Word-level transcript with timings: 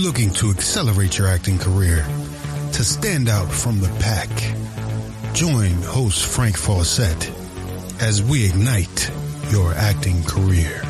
looking 0.00 0.30
to 0.30 0.50
accelerate 0.50 1.18
your 1.18 1.28
acting 1.28 1.58
career, 1.58 2.04
to 2.72 2.82
stand 2.84 3.28
out 3.28 3.50
from 3.50 3.80
the 3.80 3.88
pack? 4.00 4.28
Join 5.34 5.72
host 5.82 6.24
Frank 6.26 6.56
Fawcett 6.56 7.30
as 8.00 8.22
we 8.22 8.46
ignite 8.46 9.10
your 9.50 9.72
acting 9.74 10.24
career. 10.24 10.82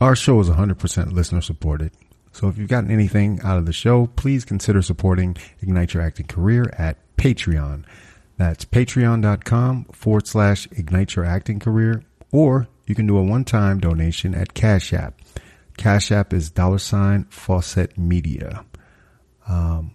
Our 0.00 0.14
show 0.14 0.38
is 0.40 0.48
100% 0.50 1.12
listener 1.12 1.40
supported. 1.40 1.90
So 2.32 2.48
if 2.48 2.58
you've 2.58 2.68
gotten 2.68 2.90
anything 2.90 3.40
out 3.42 3.58
of 3.58 3.64
the 3.66 3.72
show, 3.72 4.06
please 4.06 4.44
consider 4.44 4.82
supporting 4.82 5.36
Ignite 5.62 5.94
Your 5.94 6.02
Acting 6.02 6.26
Career 6.26 6.70
at 6.76 6.98
Patreon. 7.16 7.84
That's 8.36 8.64
patreon.com 8.64 9.86
forward 9.92 10.26
slash 10.26 10.66
ignite 10.72 11.14
your 11.14 11.24
acting 11.24 11.60
career, 11.60 12.02
or 12.32 12.68
you 12.86 12.94
can 12.94 13.06
do 13.06 13.16
a 13.16 13.22
one 13.22 13.44
time 13.44 13.78
donation 13.78 14.34
at 14.34 14.54
Cash 14.54 14.92
App. 14.92 15.20
Cash 15.76 16.12
App 16.12 16.32
is 16.32 16.50
dollar 16.50 16.78
sign 16.78 17.24
Fawcett 17.30 17.96
Media. 17.96 18.64
Um, 19.48 19.94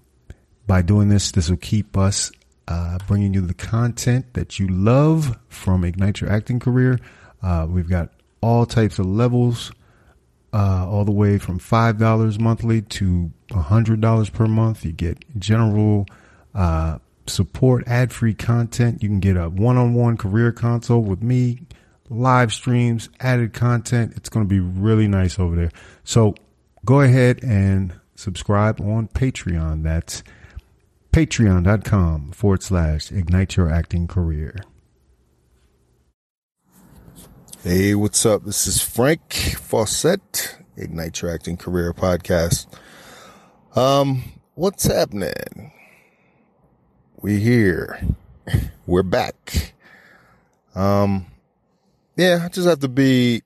by 0.68 0.82
doing 0.82 1.10
this, 1.10 1.32
this 1.32 1.50
will 1.50 1.58
keep 1.58 1.98
us 1.98 2.32
uh, 2.68 3.00
bringing 3.08 3.34
you 3.34 3.42
the 3.42 3.54
content 3.54 4.34
that 4.34 4.60
you 4.60 4.68
love 4.68 5.38
from 5.50 5.84
Ignite 5.84 6.22
Your 6.22 6.30
Acting 6.30 6.60
Career. 6.60 7.00
Uh, 7.42 7.66
we've 7.68 7.90
got 7.90 8.12
all 8.42 8.66
types 8.66 9.00
of 9.00 9.06
levels, 9.06 9.72
uh, 10.54 10.88
all 10.88 11.06
the 11.06 11.12
way 11.12 11.38
from 11.38 11.60
$5 11.60 12.40
monthly 12.40 12.82
to 12.84 13.32
$100 13.50 14.34
per 14.34 14.48
month. 14.48 14.86
You 14.86 14.92
get 14.92 15.18
general 15.40 16.06
uh, 16.54 17.00
support, 17.30 17.88
ad 17.88 18.12
free 18.12 18.34
content. 18.34 19.02
You 19.02 19.10
can 19.10 19.20
get 19.20 19.38
a 19.38 19.50
one 19.50 19.78
on 19.78 19.94
one 19.94 20.18
career 20.18 20.52
console 20.52 21.02
with 21.02 21.22
me, 21.22 21.62
live 22.10 22.52
streams, 22.52 23.10
added 23.20 23.54
content. 23.54 24.14
It's 24.16 24.30
going 24.30 24.46
to 24.46 24.50
be 24.50 24.60
really 24.60 25.08
nice 25.08 25.40
over 25.40 25.56
there. 25.56 25.72
So 26.04 26.36
go 26.86 27.02
ahead 27.02 27.44
and 27.44 27.94
subscribe 28.16 28.82
on 28.82 29.08
Patreon. 29.10 29.84
That's 29.84 30.24
patreon.com 31.12 32.32
forward 32.32 32.64
slash 32.64 33.12
ignite 33.12 33.56
your 33.56 33.70
acting 33.70 34.08
career. 34.08 34.56
Hey, 37.64 37.94
what's 37.94 38.26
up? 38.26 38.46
This 38.46 38.68
is 38.68 38.82
Frank 38.82 39.34
Fawcett, 39.34 40.58
Ignite 40.78 41.22
Your 41.22 41.34
Acting 41.34 41.58
Career 41.58 41.94
podcast. 41.94 42.68
Um, 43.76 44.24
what's 44.56 44.86
happening? 44.86 45.74
We 47.22 47.42
here. 47.42 48.00
We're 48.86 49.04
back. 49.04 49.74
Um, 50.74 51.26
yeah, 52.16 52.40
I 52.46 52.48
just 52.48 52.66
have 52.66 52.80
to 52.80 52.88
be 52.88 53.42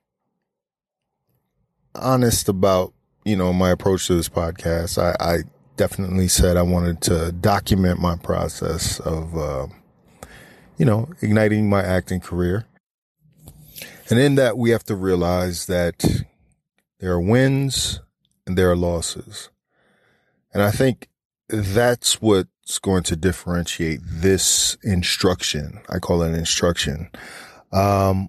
honest 1.92 2.48
about, 2.48 2.92
you 3.24 3.34
know, 3.34 3.52
my 3.52 3.70
approach 3.70 4.06
to 4.06 4.14
this 4.14 4.28
podcast. 4.28 4.96
I, 4.96 5.16
I 5.18 5.38
definitely 5.76 6.28
said 6.28 6.56
I 6.56 6.62
wanted 6.62 7.00
to 7.02 7.32
document 7.32 7.98
my 7.98 8.14
process 8.14 9.00
of, 9.00 9.36
uh, 9.36 9.66
you 10.78 10.84
know, 10.84 11.08
igniting 11.20 11.68
my 11.68 11.82
acting 11.82 12.20
career. 12.20 12.66
And 14.08 14.20
in 14.20 14.36
that, 14.36 14.56
we 14.56 14.70
have 14.70 14.84
to 14.84 14.94
realize 14.94 15.66
that 15.66 16.24
there 17.00 17.10
are 17.10 17.20
wins 17.20 17.98
and 18.46 18.56
there 18.56 18.70
are 18.70 18.76
losses. 18.76 19.50
And 20.52 20.62
I 20.62 20.70
think 20.70 21.08
that's 21.48 22.20
what's 22.20 22.78
going 22.78 23.02
to 23.04 23.16
differentiate 23.16 24.00
this 24.04 24.76
instruction. 24.82 25.80
I 25.88 25.98
call 25.98 26.22
it 26.22 26.28
an 26.30 26.34
instruction. 26.34 27.10
Um, 27.72 28.28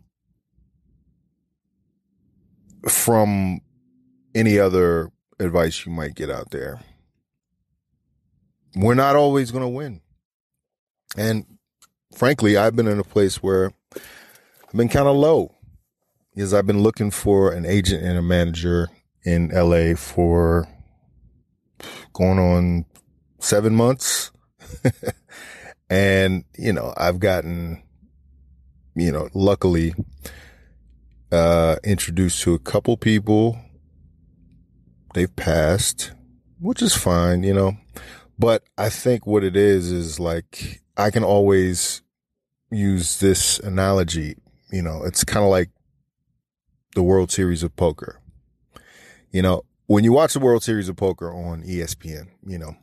from 2.88 3.62
any 4.34 4.60
other 4.60 5.12
advice 5.40 5.86
you 5.86 5.92
might 5.92 6.16
get 6.16 6.30
out 6.30 6.52
there. 6.52 6.80
We're 8.76 8.94
not 8.94 9.16
always 9.16 9.52
going 9.52 9.64
to 9.64 9.70
win. 9.70 10.02
And 11.18 11.46
frankly, 12.14 12.58
I've 12.58 12.76
been 12.76 12.88
in 12.88 13.00
a 13.00 13.04
place 13.04 13.42
where 13.42 13.72
I've 13.96 14.76
been 14.76 14.90
kind 14.90 15.08
of 15.08 15.16
low 15.16 15.56
because 16.34 16.54
I've 16.54 16.68
been 16.68 16.84
looking 16.84 17.12
for 17.12 17.54
an 17.54 17.66
agent 17.66 18.04
and 18.04 18.18
a 18.18 18.22
manager 18.22 18.90
in 19.24 19.50
LA 19.50 19.96
for 19.96 20.68
going 22.14 22.38
on 22.40 22.86
seven 23.40 23.76
months. 23.76 24.32
and, 25.90 26.44
you 26.58 26.74
know, 26.74 26.94
I've 26.98 27.20
gotten, 27.20 27.84
you 28.96 29.12
know, 29.12 29.30
luckily, 29.34 29.94
uh, 31.32 31.78
introduced 31.84 32.42
to 32.44 32.54
a 32.54 32.60
couple 32.60 32.98
people. 32.98 33.60
They've 35.14 35.36
passed, 35.36 36.12
which 36.60 36.82
is 36.82 36.96
fine, 36.96 37.44
you 37.44 37.54
know, 37.54 37.78
but 38.38 38.64
I 38.78 38.90
think 38.90 39.26
what 39.26 39.44
it 39.44 39.56
is, 39.56 39.92
is 39.92 40.20
like, 40.20 40.82
I 40.98 41.10
can 41.10 41.24
always 41.24 42.02
use 42.72 43.20
this 43.20 43.60
analogy. 43.60 44.36
You 44.72 44.82
know, 44.82 45.04
it's 45.04 45.24
kind 45.24 45.44
of 45.44 45.50
like 45.50 45.70
the 46.96 47.04
World 47.04 47.32
Series 47.32 47.64
of 47.64 47.76
Poker. 47.76 48.20
You 49.32 49.42
know, 49.42 49.64
when 49.88 50.04
you 50.04 50.14
watch 50.14 50.34
the 50.34 50.40
World 50.40 50.64
Series 50.64 50.90
of 50.90 50.96
Poker 50.96 51.32
on 51.32 51.64
ESPN, 51.64 52.28
you 52.46 52.58
know, 52.58 52.76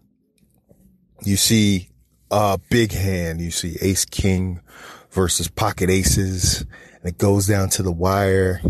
you 1.25 1.37
see 1.37 1.89
a 2.31 2.59
big 2.71 2.93
hand, 2.93 3.41
you 3.41 3.51
see 3.51 3.77
ace 3.81 4.05
king 4.05 4.61
versus 5.11 5.49
pocket 5.49 5.91
aces, 5.91 6.61
and 6.61 7.05
it 7.05 7.19
goes 7.19 7.47
down 7.47 7.69
to 7.71 7.83
the 7.83 7.93
wire 7.93 8.61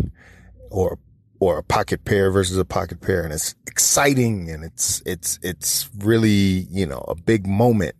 or 0.70 0.98
or 1.40 1.58
a 1.58 1.62
pocket 1.64 2.04
pair 2.04 2.30
versus 2.30 2.56
a 2.56 2.64
pocket 2.64 3.00
pair 3.00 3.24
and 3.24 3.32
it's 3.32 3.56
exciting 3.66 4.48
and 4.48 4.62
it's 4.62 5.02
it's 5.04 5.40
it's 5.42 5.90
really, 5.98 6.66
you 6.70 6.86
know, 6.86 7.04
a 7.08 7.16
big 7.16 7.48
moment. 7.48 7.96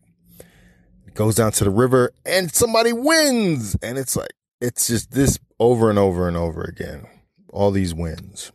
It 1.07 1.15
goes 1.15 1.35
down 1.35 1.51
to 1.53 1.65
the 1.65 1.71
river 1.71 2.13
and 2.25 2.53
somebody 2.55 2.93
wins 2.93 3.77
and 3.83 3.99
it's 3.99 4.15
like 4.15 4.31
it's 4.61 4.87
just 4.87 5.11
this 5.11 5.41
over 5.59 5.91
and 5.91 5.99
over 5.99 6.29
and 6.29 6.37
over 6.37 6.63
again. 6.63 7.05
All 7.53 7.73
these 7.73 7.93
wins. 7.95 8.53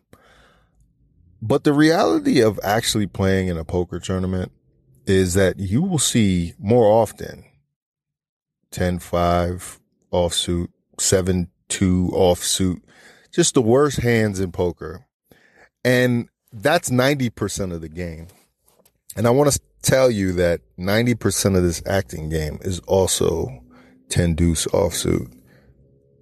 But 1.41 1.65
the 1.65 1.73
reality 1.73 2.41
of 2.41 2.57
actually 2.63 3.07
playing 3.07 3.49
in 3.49 3.57
a 3.57 3.65
poker 3.65 3.99
tournament 3.99 4.53
is 5.07 5.33
that 5.35 5.57
you 5.57 5.81
will 5.81 5.99
see 5.99 6.53
more 6.59 6.85
often 6.85 7.45
10 8.71 8.99
5 8.99 9.79
offsuit, 10.11 10.67
7 10.99 11.49
2 11.69 12.11
offsuit, 12.13 12.81
just 13.31 13.53
the 13.53 13.61
worst 13.61 13.99
hands 13.99 14.39
in 14.39 14.51
poker. 14.51 15.05
And 15.83 16.27
that's 16.51 16.89
90% 16.89 17.73
of 17.73 17.81
the 17.81 17.89
game. 17.89 18.27
And 19.15 19.25
I 19.25 19.29
want 19.31 19.51
to 19.51 19.59
tell 19.81 20.11
you 20.11 20.33
that 20.33 20.61
90% 20.77 21.57
of 21.57 21.63
this 21.63 21.81
acting 21.85 22.29
game 22.29 22.59
is 22.61 22.79
also 22.81 23.63
10 24.09 24.35
deuce 24.35 24.65
offsuit 24.67 25.33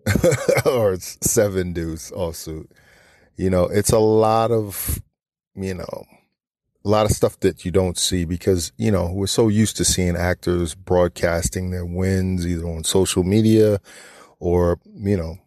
or 0.66 0.96
7 1.00 1.74
deuce 1.74 2.12
offsuit. 2.12 2.68
You 3.36 3.50
know, 3.50 3.66
it's 3.66 3.92
a 3.92 4.00
lot 4.00 4.52
of, 4.52 5.02
you 5.56 5.74
know, 5.74 6.06
a 6.86 6.90
lot 6.90 7.06
of 7.06 7.12
stuff 7.12 7.40
that 7.40 7.66
you 7.66 7.72
don't 7.72 7.98
see 7.98 8.26
because, 8.26 8.72
you 8.78 8.92
know, 8.92 9.12
we're 9.12 9.26
so 9.26 9.48
used 9.48 9.76
to 9.78 9.84
seeing 9.84 10.16
actors 10.16 10.76
broadcasting 10.76 11.72
their 11.72 11.86
wins 11.86 12.46
either 12.46 12.68
on 12.68 12.84
social 12.84 13.24
media 13.24 13.82
or, 14.40 14.80
you 14.94 15.18
know, 15.18 15.40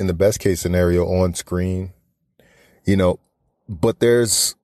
in 0.00 0.08
the 0.08 0.14
best 0.14 0.40
case 0.40 0.60
scenario 0.60 1.06
on 1.06 1.34
screen, 1.34 1.92
you 2.84 2.96
know, 2.96 3.20
but 3.68 4.00
there's 4.00 4.56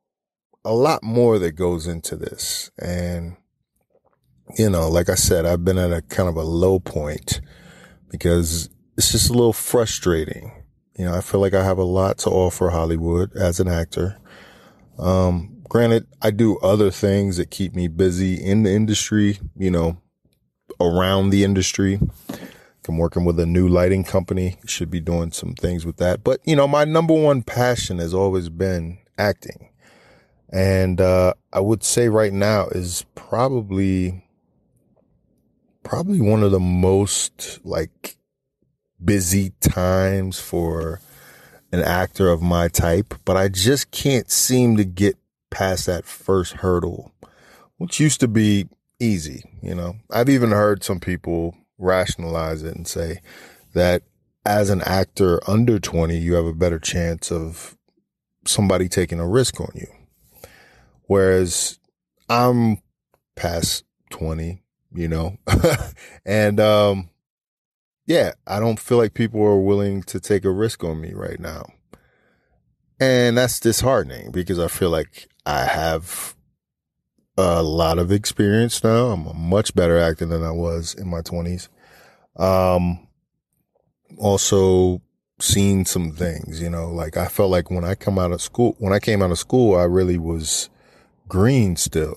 a 0.64 0.75
lot 0.75 1.04
more 1.04 1.38
that 1.38 1.52
goes 1.52 1.86
into 1.86 2.16
this. 2.16 2.72
And, 2.78 3.36
you 4.58 4.69
know, 4.69 4.88
like 4.88 5.08
I 5.08 5.14
said, 5.14 5.46
I've 5.46 5.64
been 5.64 5.78
at 5.78 5.92
a 5.92 6.02
kind 6.02 6.28
of 6.28 6.34
a 6.34 6.42
low 6.42 6.80
point 6.80 7.41
because 8.10 8.69
it's 8.96 9.12
just 9.12 9.31
a 9.31 9.34
little 9.34 9.52
frustrating. 9.52 10.50
You 10.99 11.05
know, 11.05 11.14
I 11.14 11.20
feel 11.20 11.40
like 11.40 11.55
I 11.55 11.62
have 11.62 11.78
a 11.78 11.84
lot 11.84 12.19
to 12.19 12.31
offer 12.31 12.70
Hollywood 12.70 13.37
as 13.37 13.61
an 13.61 13.69
actor. 13.69 14.19
Um, 14.99 15.56
Granted, 15.68 16.06
I 16.22 16.30
do 16.30 16.58
other 16.58 16.90
things 16.90 17.36
that 17.36 17.50
keep 17.50 17.74
me 17.74 17.88
busy 17.88 18.34
in 18.34 18.62
the 18.62 18.70
industry, 18.70 19.38
you 19.56 19.70
know, 19.70 19.98
around 20.80 21.30
the 21.30 21.44
industry. 21.44 22.00
I'm 22.88 22.98
working 22.98 23.24
with 23.24 23.40
a 23.40 23.46
new 23.46 23.66
lighting 23.66 24.04
company, 24.04 24.58
should 24.64 24.90
be 24.90 25.00
doing 25.00 25.32
some 25.32 25.54
things 25.54 25.84
with 25.84 25.96
that. 25.96 26.22
But, 26.22 26.40
you 26.44 26.54
know, 26.54 26.68
my 26.68 26.84
number 26.84 27.14
one 27.14 27.42
passion 27.42 27.98
has 27.98 28.14
always 28.14 28.48
been 28.48 28.98
acting. 29.18 29.70
And 30.50 31.00
uh, 31.00 31.34
I 31.52 31.60
would 31.60 31.82
say 31.82 32.08
right 32.08 32.32
now 32.32 32.68
is 32.68 33.04
probably 33.16 34.22
probably 35.82 36.20
one 36.20 36.42
of 36.42 36.50
the 36.50 36.60
most 36.60 37.60
like 37.64 38.16
busy 39.04 39.50
times 39.60 40.40
for 40.40 41.00
an 41.72 41.80
actor 41.80 42.28
of 42.28 42.42
my 42.42 42.68
type, 42.68 43.14
but 43.24 43.36
I 43.36 43.48
just 43.48 43.90
can't 43.90 44.30
seem 44.30 44.76
to 44.76 44.84
get 44.84 45.16
past 45.56 45.87
that 45.87 46.05
first 46.05 46.53
hurdle, 46.53 47.14
which 47.79 47.99
used 47.99 48.20
to 48.20 48.29
be 48.29 48.69
easy. 49.00 49.43
You 49.62 49.75
know, 49.75 49.94
I've 50.11 50.29
even 50.29 50.50
heard 50.50 50.85
some 50.85 51.00
people 51.00 51.56
rationalize 51.79 52.62
it 52.62 52.76
and 52.76 52.87
say 52.87 53.23
that 53.73 54.03
as 54.44 54.69
an 54.69 54.82
actor 54.82 55.41
under 55.49 55.79
20, 55.79 56.14
you 56.19 56.35
have 56.35 56.44
a 56.44 56.53
better 56.53 56.79
chance 56.79 57.32
of 57.32 57.75
somebody 58.44 58.87
taking 58.87 59.19
a 59.19 59.26
risk 59.26 59.58
on 59.58 59.70
you. 59.75 59.87
Whereas 61.05 61.79
I'm 62.29 62.82
past 63.35 63.85
20, 64.11 64.62
you 64.93 65.09
know, 65.09 65.38
and, 66.26 66.61
um, 66.61 67.09
yeah, 68.05 68.32
I 68.47 68.61
don't 68.61 68.79
feel 68.79 68.99
like 68.99 69.14
people 69.14 69.43
are 69.43 69.59
willing 69.59 70.02
to 70.02 70.20
take 70.20 70.44
a 70.44 70.50
risk 70.50 70.85
on 70.85 71.00
me 71.00 71.14
right 71.14 71.41
now. 71.41 71.64
And 73.00 73.38
that's 73.38 73.59
disheartening 73.59 74.32
because 74.32 74.59
I 74.59 74.69
feel 74.69 74.91
like 74.91 75.29
I 75.46 75.64
have 75.64 76.34
a 77.38 77.62
lot 77.62 77.98
of 77.98 78.10
experience 78.10 78.82
now. 78.82 79.06
I'm 79.06 79.26
a 79.26 79.32
much 79.32 79.75
better 79.75 79.96
actor 79.96 80.26
than 80.26 80.43
I 80.43 80.50
was 80.50 80.94
in 80.94 81.08
my 81.08 81.20
20s. 81.20 81.69
Um, 82.34 83.06
also 84.19 85.00
seen 85.38 85.84
some 85.84 86.10
things, 86.10 86.60
you 86.60 86.69
know, 86.69 86.90
like 86.90 87.16
I 87.16 87.28
felt 87.28 87.50
like 87.50 87.70
when 87.70 87.84
I 87.84 87.94
come 87.94 88.19
out 88.19 88.32
of 88.32 88.43
school, 88.43 88.75
when 88.78 88.93
I 88.93 88.98
came 88.98 89.22
out 89.22 89.31
of 89.31 89.38
school, 89.38 89.76
I 89.76 89.84
really 89.84 90.19
was 90.19 90.69
green 91.28 91.76
still. 91.76 92.16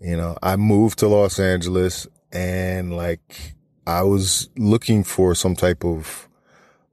You 0.00 0.16
know, 0.16 0.36
I 0.40 0.54
moved 0.54 1.00
to 1.00 1.08
Los 1.08 1.40
Angeles 1.40 2.06
and 2.30 2.96
like 2.96 3.54
I 3.84 4.02
was 4.02 4.48
looking 4.56 5.02
for 5.02 5.34
some 5.34 5.56
type 5.56 5.84
of 5.84 6.28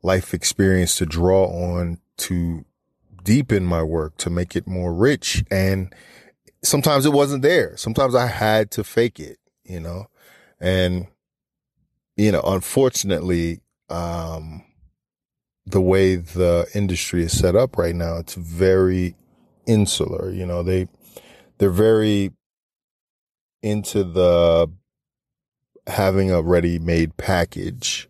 life 0.01 0.33
experience 0.33 0.95
to 0.95 1.05
draw 1.05 1.45
on 1.45 1.99
to 2.17 2.65
deepen 3.25 3.65
my 3.65 3.83
work, 3.83 4.15
to 4.17 4.29
make 4.29 4.55
it 4.55 4.65
more 4.65 4.93
rich. 4.93 5.43
And 5.51 5.93
sometimes 6.63 7.05
it 7.05 7.11
wasn't 7.11 7.41
there. 7.41 7.75
Sometimes 7.75 8.15
I 8.15 8.27
had 8.27 8.71
to 8.71 8.83
fake 8.83 9.19
it, 9.19 9.39
you 9.65 9.81
know, 9.81 10.05
and, 10.61 11.07
you 12.15 12.31
know, 12.31 12.41
unfortunately, 12.45 13.59
um, 13.89 14.63
the 15.65 15.81
way 15.81 16.15
the 16.15 16.67
industry 16.73 17.23
is 17.23 17.37
set 17.37 17.55
up 17.55 17.77
right 17.77 17.95
now, 17.95 18.17
it's 18.17 18.35
very 18.35 19.15
insular. 19.65 20.31
You 20.31 20.45
know, 20.45 20.63
they, 20.63 20.87
they're 21.57 21.69
very 21.69 22.31
into 23.61 24.03
the 24.03 24.71
having 25.87 26.31
a 26.31 26.41
ready 26.41 26.77
made 26.79 27.17
package, 27.17 28.07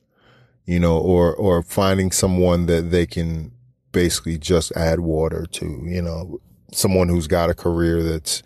you 0.65 0.79
know, 0.79 0.97
or, 0.97 1.33
or 1.33 1.63
finding 1.63 2.11
someone 2.11 2.65
that 2.65 2.91
they 2.91 3.05
can 3.05 3.51
basically 3.95 4.37
just 4.37 4.73
add 4.73 4.99
water 4.99 5.45
to, 5.53 5.65
you 5.85 6.01
know, 6.01 6.39
someone 6.73 7.07
who's 7.07 7.27
got 7.27 7.49
a 7.49 7.55
career 7.55 8.03
that's, 8.03 8.43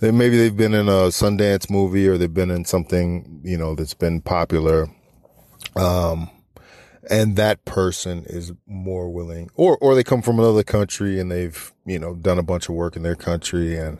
that 0.00 0.12
maybe 0.12 0.36
they've 0.36 0.56
been 0.56 0.74
in 0.74 0.88
a 0.88 1.08
Sundance 1.08 1.70
movie 1.70 2.08
or 2.08 2.18
they've 2.18 2.34
been 2.34 2.50
in 2.50 2.64
something, 2.64 3.40
you 3.44 3.56
know, 3.56 3.76
that's 3.76 3.94
been 3.94 4.20
popular. 4.20 4.88
Um, 5.76 6.28
and 7.08 7.36
that 7.36 7.64
person 7.64 8.24
is 8.26 8.52
more 8.66 9.08
willing 9.10 9.50
or 9.54 9.76
or 9.78 9.94
they 9.94 10.04
come 10.04 10.22
from 10.22 10.38
another 10.38 10.62
country 10.62 11.18
and 11.18 11.32
they've 11.32 11.72
you 11.84 11.98
know 11.98 12.14
done 12.14 12.38
a 12.38 12.42
bunch 12.42 12.68
of 12.68 12.74
work 12.76 12.94
in 12.94 13.02
their 13.02 13.16
country 13.16 13.76
and 13.76 13.98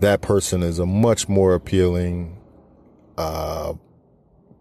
that 0.00 0.20
person 0.20 0.62
is 0.62 0.78
a 0.78 0.84
much 0.84 1.28
more 1.30 1.54
appealing 1.54 2.38
uh 3.16 3.72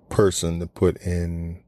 person 0.10 0.60
to 0.60 0.68
put 0.68 1.02
in 1.02 1.62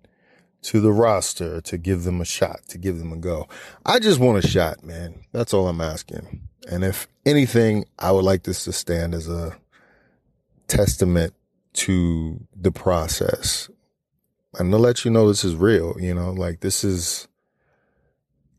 to 0.64 0.82
the 0.82 0.92
roster 0.92 1.62
to 1.62 1.78
give 1.78 2.04
them 2.04 2.20
a 2.22 2.26
shot 2.26 2.62
to 2.68 2.78
give 2.78 2.98
them 2.98 3.12
a 3.12 3.18
go 3.18 3.48
i 3.86 4.00
just 4.00 4.20
want 4.20 4.44
a 4.44 4.48
shot 4.48 4.84
man 4.84 5.24
that's 5.32 5.54
all 5.54 5.68
i'm 5.68 5.82
asking 5.82 6.42
and 6.70 6.84
if 6.84 7.08
anything 7.26 7.86
i 8.00 8.12
would 8.12 8.26
like 8.26 8.44
this 8.44 8.64
to 8.64 8.72
stand 8.72 9.14
as 9.14 9.30
a 9.30 9.56
testament 10.68 11.34
to 11.74 12.40
the 12.56 12.72
process 12.72 13.70
and 14.60 14.72
to 14.72 14.78
let 14.78 15.04
you 15.04 15.12
know 15.12 15.28
this 15.28 15.44
is 15.44 15.56
real, 15.56 15.96
you 16.00 16.14
know, 16.14 16.32
like 16.32 16.60
this 16.60 16.84
is 16.84 17.28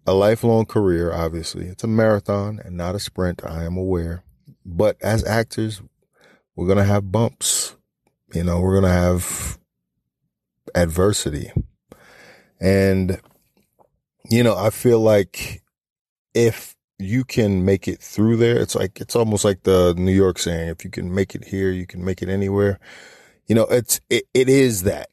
a 0.06 0.12
lifelong 0.12 0.66
career, 0.66 1.12
obviously. 1.12 1.66
It's 1.66 1.84
a 1.84 1.88
marathon 1.88 2.60
and 2.64 2.76
not 2.76 2.94
a 2.94 3.00
sprint, 3.00 3.44
I 3.44 3.64
am 3.64 3.76
aware. 3.76 4.24
But 4.66 4.96
as 5.00 5.24
actors, 5.24 5.82
we're 6.56 6.66
going 6.66 6.78
to 6.78 6.84
have 6.84 7.12
bumps. 7.12 7.76
You 8.34 8.42
know, 8.42 8.60
we're 8.60 8.80
going 8.80 8.90
to 8.90 8.98
have 8.98 9.58
adversity. 10.74 11.52
And, 12.60 13.20
you 14.30 14.42
know, 14.42 14.56
I 14.56 14.70
feel 14.70 15.00
like 15.00 15.62
if 16.34 16.74
you 16.98 17.24
can 17.24 17.64
make 17.64 17.88
it 17.88 18.00
through 18.00 18.36
there, 18.36 18.58
it's 18.58 18.74
like, 18.74 19.00
it's 19.00 19.16
almost 19.16 19.44
like 19.44 19.64
the 19.64 19.94
New 19.96 20.12
York 20.12 20.38
saying, 20.38 20.68
if 20.68 20.84
you 20.84 20.90
can 20.90 21.14
make 21.14 21.34
it 21.34 21.44
here, 21.44 21.70
you 21.70 21.86
can 21.86 22.04
make 22.04 22.22
it 22.22 22.28
anywhere. 22.28 22.78
You 23.46 23.54
know, 23.54 23.66
it's, 23.66 24.00
it, 24.08 24.24
it 24.32 24.48
is 24.48 24.84
that 24.84 25.08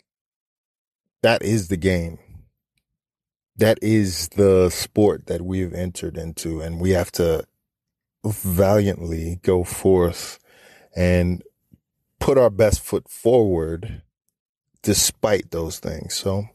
that 1.21 1.43
is 1.43 1.67
the 1.67 1.77
game. 1.77 2.19
That 3.55 3.77
is 3.81 4.29
the 4.29 4.69
sport 4.69 5.27
that 5.27 5.41
we've 5.41 5.73
entered 5.73 6.17
into, 6.17 6.61
and 6.61 6.79
we 6.79 6.91
have 6.91 7.11
to 7.13 7.45
valiantly 8.25 9.39
go 9.43 9.63
forth 9.63 10.39
and 10.95 11.43
put 12.19 12.38
our 12.38 12.49
best 12.49 12.81
foot 12.81 13.07
forward 13.09 14.01
despite 14.81 15.51
those 15.51 15.79
things. 15.79 16.15
So, 16.15 16.45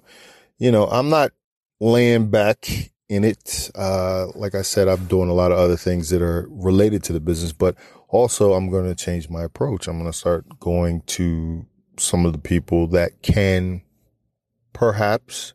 you 0.59 0.71
know, 0.71 0.87
I'm 0.87 1.09
not 1.09 1.33
laying 1.81 2.31
back 2.31 2.69
in 3.09 3.25
it. 3.25 3.71
Uh, 3.75 4.27
like 4.35 4.55
I 4.55 4.63
said, 4.63 4.89
I'm 4.89 5.07
doing 5.07 5.29
a 5.29 5.35
lot 5.35 5.53
of 5.53 5.59
other 5.59 5.77
things 5.77 6.11
that 6.11 6.23
are 6.23 6.47
related 6.51 7.03
to 7.05 7.13
the 7.13 7.21
business, 7.21 7.53
but 7.53 7.77
also 8.09 8.55
I'm 8.55 8.71
going 8.71 8.87
to 8.87 8.95
change 8.95 9.29
my 9.29 9.43
approach. 9.43 9.89
I'm 9.89 9.99
going 9.99 10.11
to 10.11 10.17
start 10.17 10.59
going 10.61 11.03
to 11.03 11.67
some 11.99 12.27
of 12.27 12.33
the 12.33 12.39
people 12.39 12.87
that 12.89 13.23
can 13.23 13.83
perhaps 14.73 15.55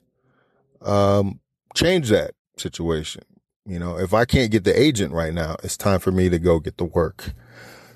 um, 0.82 1.40
change 1.76 2.10
that 2.10 2.32
situation. 2.58 3.24
You 3.66 3.80
know, 3.80 3.98
if 3.98 4.14
I 4.14 4.26
can't 4.26 4.52
get 4.52 4.64
the 4.64 4.80
agent 4.80 5.14
right 5.14 5.34
now, 5.34 5.56
it's 5.64 5.78
time 5.78 6.00
for 6.00 6.12
me 6.12 6.30
to 6.30 6.40
go 6.40 6.60
get 6.60 6.78
the 6.78 6.86
work. 6.86 7.34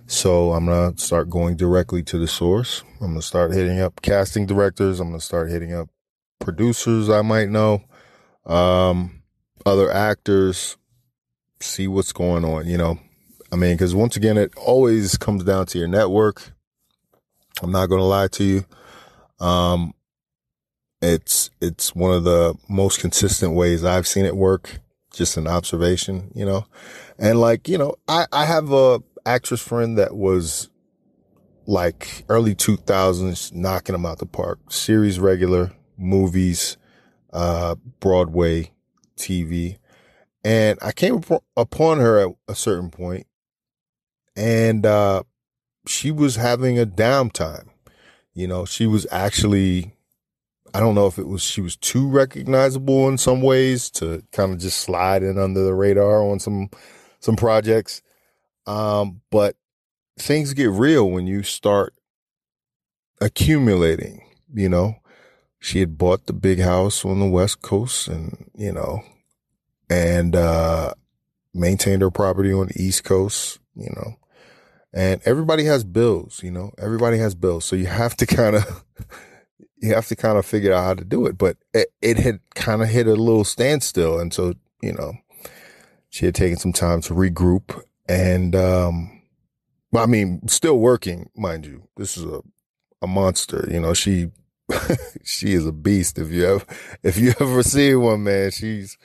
So 0.08 0.54
I'm 0.54 0.68
going 0.68 0.94
to 0.94 1.02
start 1.02 1.30
going 1.30 1.56
directly 1.56 2.04
to 2.04 2.20
the 2.20 2.28
source. 2.28 2.84
I'm 3.02 3.08
going 3.08 3.16
to 3.16 3.22
start 3.24 3.54
hitting 3.54 3.80
up 3.80 4.02
casting 4.04 4.46
directors. 4.46 5.00
I'm 5.00 5.10
going 5.10 5.20
to 5.20 5.26
start 5.26 5.50
hitting 5.50 5.74
up 5.74 5.90
producers 6.40 7.10
I 7.10 7.22
might 7.22 7.50
know, 7.50 7.84
um, 8.46 9.22
other 9.66 9.92
actors, 9.92 10.78
see 11.60 11.88
what's 11.88 12.14
going 12.14 12.46
on, 12.46 12.68
you 12.68 12.78
know. 12.78 13.00
I 13.52 13.56
mean, 13.56 13.76
because 13.76 13.96
once 13.96 14.16
again, 14.16 14.38
it 14.38 14.54
always 14.58 15.18
comes 15.18 15.44
down 15.44 15.66
to 15.68 15.78
your 15.78 15.88
network. 15.88 16.52
I'm 17.62 17.72
not 17.72 17.88
going 17.88 18.00
to 18.00 18.06
lie 18.06 18.28
to 18.28 18.44
you. 18.44 18.66
Um, 19.40 19.94
it's 21.02 21.50
it's 21.62 21.96
one 21.96 22.14
of 22.14 22.24
the 22.24 22.56
most 22.68 23.00
consistent 23.00 23.54
ways 23.54 23.84
I've 23.84 24.08
seen 24.08 24.26
it 24.26 24.36
work. 24.36 24.80
Just 25.14 25.38
an 25.38 25.48
observation, 25.48 26.32
you 26.36 26.46
know, 26.46 26.66
and 27.18 27.40
like 27.40 27.70
you 27.70 27.78
know, 27.78 27.96
I 28.08 28.26
I 28.32 28.46
have 28.46 28.72
a 28.72 29.02
actress 29.26 29.62
friend 29.62 29.98
that 29.98 30.16
was 30.16 30.70
like 31.68 32.26
early 32.30 32.54
2000s 32.54 33.54
knocking 33.54 33.94
them 33.94 34.06
out 34.06 34.20
the 34.20 34.26
park. 34.26 34.60
Series 34.72 35.20
regular, 35.20 35.72
movies, 35.98 36.78
uh, 37.34 37.76
Broadway, 38.00 38.72
TV. 39.18 39.78
And 40.44 40.78
I 40.82 40.92
came 40.92 41.22
upon 41.58 42.00
her 42.00 42.20
at 42.20 42.36
a 42.48 42.56
certain 42.56 42.90
point 42.90 43.28
and, 44.36 44.86
uh, 44.86 45.24
she 45.88 46.12
was 46.12 46.36
having 46.36 46.80
a 46.80 46.86
downtime. 46.86 47.68
You 48.34 48.48
know, 48.48 48.66
she 48.66 48.86
was 48.86 49.08
actually 49.12 49.96
I 50.76 50.82
don't 50.82 50.94
know 50.94 51.08
if 51.08 51.18
it 51.18 51.28
was 51.28 51.42
she 51.42 51.62
was 51.62 51.78
too 51.78 52.10
recognizable 52.10 53.08
in 53.08 53.18
some 53.18 53.42
ways 53.42 53.90
to 53.92 54.24
kind 54.34 54.52
of 54.52 54.60
just 54.60 54.82
slide 54.82 55.24
in 55.24 55.38
under 55.38 55.64
the 55.64 55.74
radar 55.74 56.22
on 56.22 56.40
some 56.40 56.70
some 57.22 57.38
projects. 57.38 58.02
Um, 58.68 59.22
but 59.32 59.56
things 60.20 60.54
get 60.54 60.70
real 60.70 61.10
when 61.10 61.28
you 61.28 61.44
start 61.44 61.94
accumulating, 63.22 64.26
you 64.54 64.68
know. 64.68 64.96
She 65.60 65.80
had 65.80 65.98
bought 65.98 66.28
the 66.28 66.34
big 66.34 66.60
house 66.60 67.04
on 67.06 67.20
the 67.20 67.28
West 67.28 67.62
Coast 67.62 68.08
and, 68.08 68.50
you 68.56 68.72
know, 68.72 69.02
and 69.90 70.36
uh 70.36 70.94
maintained 71.54 72.02
her 72.02 72.12
property 72.12 72.52
on 72.52 72.68
the 72.68 72.82
East 72.82 73.04
Coast, 73.04 73.60
you 73.76 73.90
know. 73.96 74.18
And 74.94 75.22
everybody 75.26 75.66
has 75.66 75.84
bills, 75.84 76.42
you 76.44 76.52
know. 76.52 76.72
Everybody 76.78 77.18
has 77.18 77.36
bills. 77.36 77.66
So 77.66 77.76
you 77.76 77.88
have 77.88 78.16
to 78.18 78.26
kind 78.26 78.56
of 78.56 78.86
you 79.78 79.94
have 79.94 80.08
to 80.08 80.16
kind 80.16 80.38
of 80.38 80.46
figure 80.46 80.74
out 80.74 80.84
how 80.84 80.94
to 80.96 81.06
do 81.06 81.26
it. 81.26 81.38
But 81.38 81.58
it, 81.74 81.90
it 82.02 82.18
had 82.18 82.40
kind 82.56 82.82
of 82.82 82.90
hit 82.90 83.08
a 83.08 83.16
little 83.16 83.44
standstill. 83.44 84.20
And 84.20 84.34
so, 84.34 84.54
you 84.82 84.94
know, 84.94 85.14
she 86.10 86.26
had 86.26 86.36
taken 86.36 86.58
some 86.58 86.74
time 86.74 87.02
to 87.02 87.14
regroup 87.14 87.82
and, 88.08 88.56
um, 88.56 89.22
I 89.96 90.06
mean, 90.08 90.48
still 90.48 90.78
working, 90.78 91.30
mind 91.36 91.66
you. 91.66 91.88
This 91.96 92.18
is 92.18 92.26
a, 92.26 92.42
a 93.02 93.08
monster. 93.08 93.68
You 93.72 93.80
know, 93.80 93.94
she, 93.94 94.32
she 95.24 95.54
is 95.54 95.66
a 95.66 95.72
beast. 95.72 96.18
If 96.18 96.32
you 96.32 96.46
ever, 96.46 96.66
if 97.04 97.18
you 97.18 97.34
ever 97.40 97.64
see 97.64 97.96
one, 97.96 98.24
man, 98.24 98.52
she's, 98.52 98.98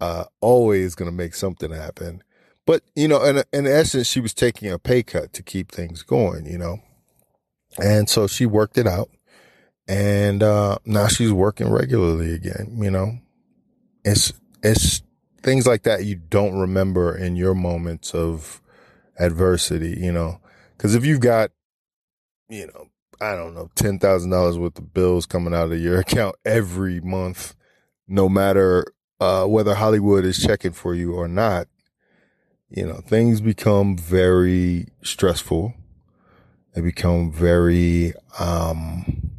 uh, 0.00 0.24
always 0.40 0.94
to 0.96 1.16
make 1.16 1.34
something 1.34 1.70
happen. 1.70 2.22
But, 2.66 2.82
you 2.94 3.08
know, 3.08 3.22
in, 3.24 3.42
in 3.52 3.66
essence, 3.66 4.06
she 4.06 4.20
was 4.20 4.34
taking 4.34 4.70
a 4.70 4.78
pay 4.78 5.02
cut 5.02 5.32
to 5.34 5.42
keep 5.42 5.70
things 5.70 6.02
going, 6.02 6.46
you 6.46 6.58
know? 6.58 6.78
And 7.78 8.08
so 8.08 8.26
she 8.26 8.46
worked 8.46 8.78
it 8.78 8.86
out 8.86 9.10
and 9.86 10.42
uh, 10.42 10.78
now 10.84 11.08
she's 11.08 11.32
working 11.32 11.70
regularly 11.70 12.32
again. 12.32 12.76
You 12.80 12.90
know, 12.90 13.18
it's 14.04 14.32
it's 14.62 15.02
things 15.42 15.66
like 15.66 15.82
that 15.82 16.04
you 16.04 16.16
don't 16.16 16.58
remember 16.58 17.16
in 17.16 17.36
your 17.36 17.54
moments 17.54 18.14
of 18.14 18.62
adversity. 19.18 19.98
You 20.00 20.12
know, 20.12 20.40
because 20.76 20.94
if 20.94 21.04
you've 21.04 21.20
got, 21.20 21.50
you 22.48 22.66
know, 22.66 22.88
I 23.24 23.34
don't 23.34 23.54
know, 23.54 23.70
ten 23.74 23.98
thousand 23.98 24.30
dollars 24.30 24.58
worth 24.58 24.78
of 24.78 24.92
bills 24.92 25.24
coming 25.24 25.54
out 25.54 25.72
of 25.72 25.80
your 25.80 26.00
account 26.00 26.36
every 26.44 27.00
month, 27.00 27.54
no 28.06 28.28
matter 28.28 28.84
uh, 29.20 29.46
whether 29.46 29.74
Hollywood 29.74 30.24
is 30.24 30.38
checking 30.38 30.72
for 30.72 30.94
you 30.94 31.14
or 31.14 31.28
not. 31.28 31.66
You 32.68 32.86
know, 32.86 33.00
things 33.06 33.40
become 33.40 33.96
very 33.96 34.88
stressful. 35.02 35.74
They 36.74 36.80
become 36.80 37.30
very 37.30 38.12
um, 38.38 39.30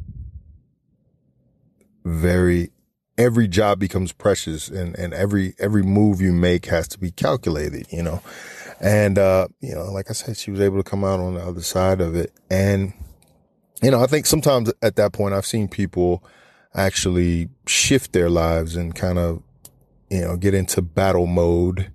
very 2.04 2.70
every 3.18 3.48
job 3.48 3.78
becomes 3.78 4.12
precious 4.12 4.68
and, 4.68 4.98
and 4.98 5.14
every 5.14 5.54
every 5.58 5.82
move 5.82 6.20
you 6.20 6.32
make 6.32 6.66
has 6.66 6.88
to 6.88 6.98
be 6.98 7.10
calculated, 7.10 7.86
you 7.90 8.02
know. 8.02 8.22
And 8.80 9.18
uh, 9.18 9.48
you 9.60 9.74
know, 9.74 9.92
like 9.92 10.10
I 10.10 10.12
said, 10.12 10.36
she 10.36 10.50
was 10.50 10.60
able 10.60 10.78
to 10.78 10.88
come 10.88 11.04
out 11.04 11.20
on 11.20 11.34
the 11.34 11.42
other 11.42 11.62
side 11.62 12.00
of 12.00 12.14
it. 12.16 12.32
And 12.50 12.92
you 13.82 13.90
know, 13.90 14.02
I 14.02 14.06
think 14.06 14.26
sometimes 14.26 14.72
at 14.82 14.96
that 14.96 15.12
point 15.12 15.34
I've 15.34 15.46
seen 15.46 15.68
people 15.68 16.24
actually 16.74 17.48
shift 17.66 18.12
their 18.12 18.30
lives 18.30 18.76
and 18.76 18.94
kind 18.94 19.18
of, 19.18 19.42
you 20.10 20.22
know, 20.22 20.36
get 20.36 20.54
into 20.54 20.82
battle 20.82 21.26
mode, 21.26 21.92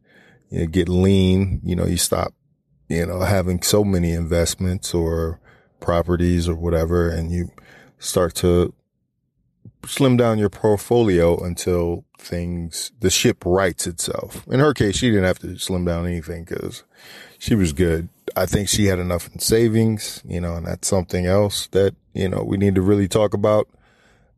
you 0.50 0.60
know, 0.60 0.66
get 0.68 0.90
lean, 0.90 1.62
you 1.64 1.76
know, 1.76 1.86
you 1.86 1.98
stop, 1.98 2.34
you 2.88 3.06
know, 3.06 3.22
having 3.22 3.62
so 3.62 3.84
many 3.84 4.12
investments 4.12 4.94
or 4.94 5.40
properties 5.80 6.48
or 6.48 6.56
whatever, 6.56 7.10
and 7.10 7.32
you 7.32 7.52
start 8.00 8.36
to 8.36 8.74
slim 9.86 10.18
down 10.18 10.38
your 10.38 10.50
portfolio 10.50 11.42
until 11.44 12.06
things, 12.18 12.92
the 13.00 13.10
ship 13.10 13.44
rights 13.46 13.88
itself. 13.88 14.46
In 14.48 14.60
her 14.60 14.74
case, 14.74 14.98
she 14.98 15.10
didn't 15.10 15.26
have 15.26 15.40
to 15.40 15.58
slim 15.58 15.86
down 15.86 16.06
anything 16.06 16.44
because 16.44 16.84
she 17.40 17.56
was 17.56 17.74
good. 17.74 18.10
I 18.36 18.46
think 18.46 18.70
she 18.70 18.86
had 18.86 19.00
enough 19.00 19.30
in 19.34 19.40
savings, 19.40 20.22
you 20.26 20.42
know, 20.42 20.56
and 20.56 20.68
that's 20.68 20.88
something 20.88 21.26
else 21.26 21.68
that, 21.68 21.96
you 22.14 22.30
know, 22.30 22.44
we 22.44 22.58
need 22.58 22.76
to 22.76 22.82
really 22.82 23.08
talk 23.08 23.34
about 23.34 23.68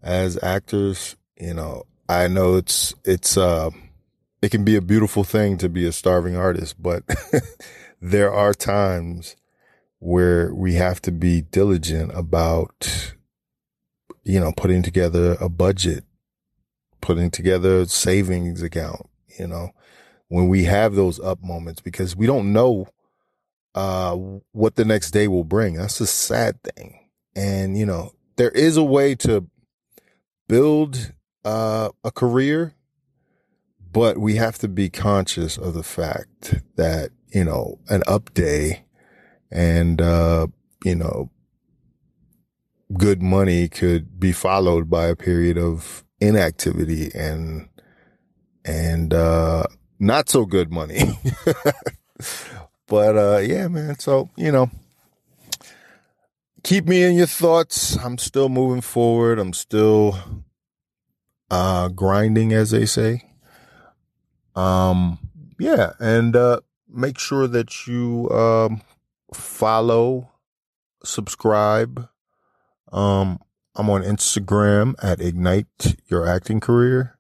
as 0.01 0.41
actors. 0.43 1.15
You 1.37 1.53
know, 1.53 1.83
I 2.07 2.27
know 2.27 2.55
it's, 2.55 2.93
it's, 3.05 3.37
uh, 3.37 3.69
it 4.41 4.51
can 4.51 4.63
be 4.63 4.75
a 4.75 4.81
beautiful 4.81 5.23
thing 5.23 5.57
to 5.59 5.69
be 5.69 5.85
a 5.85 5.91
starving 5.91 6.35
artist, 6.35 6.81
but 6.81 7.03
there 8.01 8.33
are 8.33 8.53
times 8.53 9.35
where 9.99 10.53
we 10.53 10.73
have 10.73 11.01
to 11.01 11.11
be 11.11 11.41
diligent 11.41 12.11
about 12.13 13.13
you 14.23 14.39
know, 14.39 14.51
putting 14.55 14.81
together 14.81 15.37
a 15.39 15.49
budget, 15.49 16.05
putting 17.01 17.29
together 17.29 17.81
a 17.81 17.85
savings 17.85 18.61
account, 18.61 19.07
you 19.37 19.47
know, 19.47 19.71
when 20.29 20.47
we 20.47 20.63
have 20.63 20.95
those 20.95 21.19
up 21.19 21.43
moments 21.43 21.81
because 21.81 22.15
we 22.15 22.25
don't 22.25 22.53
know 22.53 22.87
uh, 23.75 24.15
what 24.51 24.75
the 24.75 24.85
next 24.85 25.11
day 25.11 25.27
will 25.27 25.43
bring. 25.43 25.75
That's 25.75 25.99
a 26.01 26.07
sad 26.07 26.61
thing. 26.63 26.99
And, 27.35 27.77
you 27.77 27.85
know, 27.85 28.11
there 28.35 28.51
is 28.51 28.77
a 28.77 28.83
way 28.83 29.15
to 29.15 29.47
build 30.47 31.13
uh, 31.43 31.89
a 32.03 32.11
career, 32.11 32.75
but 33.91 34.17
we 34.17 34.35
have 34.35 34.57
to 34.59 34.67
be 34.67 34.89
conscious 34.89 35.57
of 35.57 35.73
the 35.73 35.83
fact 35.83 36.61
that, 36.75 37.11
you 37.33 37.43
know, 37.43 37.79
an 37.89 38.03
up 38.07 38.33
day 38.33 38.85
and, 39.51 40.01
uh, 40.01 40.47
you 40.83 40.95
know, 40.95 41.31
good 42.97 43.21
money 43.21 43.67
could 43.67 44.19
be 44.19 44.31
followed 44.31 44.89
by 44.89 45.07
a 45.07 45.15
period 45.15 45.57
of 45.57 46.03
inactivity 46.19 47.11
and 47.13 47.67
and 48.65 49.13
uh 49.13 49.63
not 49.99 50.29
so 50.29 50.45
good 50.45 50.71
money. 50.71 51.01
but 52.93 53.17
uh 53.17 53.37
yeah, 53.39 53.67
man. 53.69 53.97
So, 53.97 54.29
you 54.37 54.51
know, 54.51 54.69
keep 56.61 56.85
me 56.85 57.01
in 57.01 57.15
your 57.15 57.25
thoughts. 57.25 57.97
I'm 57.97 58.19
still 58.19 58.49
moving 58.49 58.81
forward. 58.81 59.39
I'm 59.39 59.53
still 59.53 60.15
uh 61.49 61.87
grinding 61.87 62.53
as 62.53 62.69
they 62.69 62.85
say. 62.85 63.23
Um 64.55 65.17
yeah, 65.57 65.93
and 65.99 66.35
uh 66.35 66.59
make 66.87 67.17
sure 67.17 67.47
that 67.47 67.87
you 67.87 68.29
um 68.29 68.83
follow, 69.33 70.29
subscribe, 71.03 72.07
um, 72.91 73.39
I'm 73.75 73.89
on 73.89 74.03
Instagram 74.03 74.93
at 75.01 75.19
Ignite 75.19 75.95
Your 76.09 76.27
Acting 76.27 76.59
Career. 76.59 77.17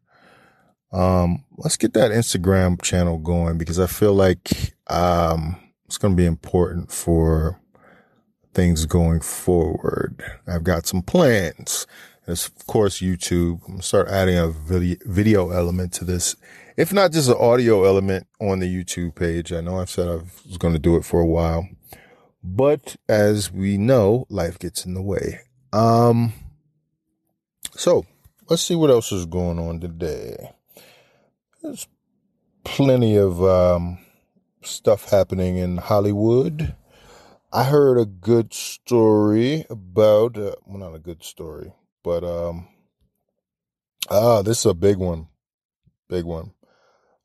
Um, 0.91 1.45
let's 1.57 1.77
get 1.77 1.93
that 1.93 2.11
Instagram 2.11 2.79
channel 2.79 3.17
going 3.17 3.57
because 3.57 3.79
I 3.79 3.87
feel 3.87 4.13
like 4.13 4.75
um, 4.85 5.62
it's 5.93 5.99
going 5.99 6.15
to 6.15 6.17
be 6.17 6.25
important 6.25 6.91
for 6.91 7.61
things 8.51 8.87
going 8.87 9.19
forward. 9.19 10.23
I've 10.47 10.63
got 10.63 10.87
some 10.87 11.03
plans. 11.03 11.85
There's, 12.25 12.47
of 12.47 12.65
course, 12.65 12.99
YouTube. 12.99 13.83
Start 13.83 14.07
adding 14.07 14.35
a 14.35 14.47
video, 14.47 14.97
video 15.05 15.51
element 15.51 15.93
to 15.93 16.03
this. 16.03 16.35
If 16.77 16.93
not 16.93 17.11
just 17.11 17.29
an 17.29 17.35
audio 17.39 17.83
element 17.83 18.25
on 18.41 18.57
the 18.57 18.65
YouTube 18.65 19.13
page. 19.13 19.53
I 19.53 19.61
know 19.61 19.77
I've 19.77 19.91
said 19.91 20.07
I 20.07 20.15
was 20.47 20.57
going 20.57 20.73
to 20.73 20.79
do 20.79 20.95
it 20.95 21.05
for 21.05 21.21
a 21.21 21.27
while. 21.27 21.69
But 22.43 22.95
as 23.07 23.51
we 23.51 23.77
know, 23.77 24.25
life 24.29 24.57
gets 24.57 24.87
in 24.87 24.95
the 24.95 25.01
way. 25.03 25.41
Um, 25.73 26.33
so 27.75 28.07
let's 28.49 28.63
see 28.63 28.73
what 28.73 28.89
else 28.89 29.11
is 29.11 29.27
going 29.27 29.59
on 29.59 29.79
today. 29.79 30.53
There's 31.61 31.87
plenty 32.63 33.15
of 33.15 33.43
um, 33.43 33.99
stuff 34.65 35.09
happening 35.09 35.57
in 35.57 35.77
Hollywood. 35.77 36.75
I 37.51 37.65
heard 37.65 37.97
a 37.97 38.05
good 38.05 38.53
story 38.53 39.65
about, 39.69 40.37
uh, 40.37 40.55
well, 40.65 40.79
not 40.79 40.95
a 40.95 40.99
good 40.99 41.23
story, 41.23 41.73
but 42.03 42.23
um, 42.23 42.67
ah, 44.09 44.41
this 44.41 44.59
is 44.59 44.65
a 44.65 44.73
big 44.73 44.97
one, 44.97 45.27
big 46.09 46.25
one. 46.25 46.51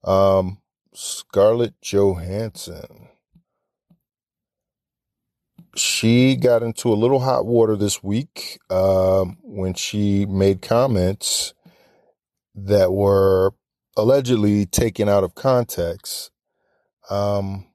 Um, 0.04 0.58
Scarlett 0.94 1.80
Johansson 1.80 3.08
she 5.78 6.36
got 6.36 6.62
into 6.62 6.92
a 6.92 6.94
little 6.94 7.20
hot 7.20 7.46
water 7.46 7.76
this 7.76 8.02
week 8.02 8.58
um, 8.70 9.38
when 9.42 9.74
she 9.74 10.26
made 10.26 10.62
comments 10.62 11.54
that 12.54 12.92
were 12.92 13.52
allegedly 13.96 14.66
taken 14.66 15.08
out 15.08 15.24
of 15.24 15.34
context. 15.34 16.30
Um, 17.10 17.66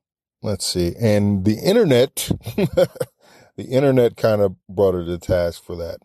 let's 0.42 0.66
see, 0.66 0.96
and 1.00 1.46
the 1.46 1.56
internet, 1.56 2.30
the 2.56 3.66
internet 3.70 4.18
kind 4.18 4.42
of 4.42 4.56
brought 4.68 4.94
her 4.94 5.06
to 5.06 5.18
task 5.18 5.64
for 5.64 5.76
that. 5.78 6.00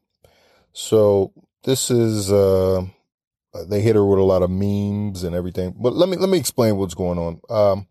So 0.73 1.33
this 1.65 1.91
is 1.91 2.33
uh, 2.33 2.87
they 3.69 3.81
hit 3.81 3.97
her 3.97 4.05
with 4.05 4.19
a 4.19 4.23
lot 4.25 4.43
of 4.43 4.51
memes 4.51 5.25
and 5.25 5.35
everything. 5.35 5.75
But 5.79 5.95
let 5.95 6.09
me 6.09 6.17
let 6.17 6.29
me 6.29 6.39
explain 6.39 6.77
what's 6.77 6.95
going 6.95 7.19
on. 7.19 7.41
Um, 7.51 7.87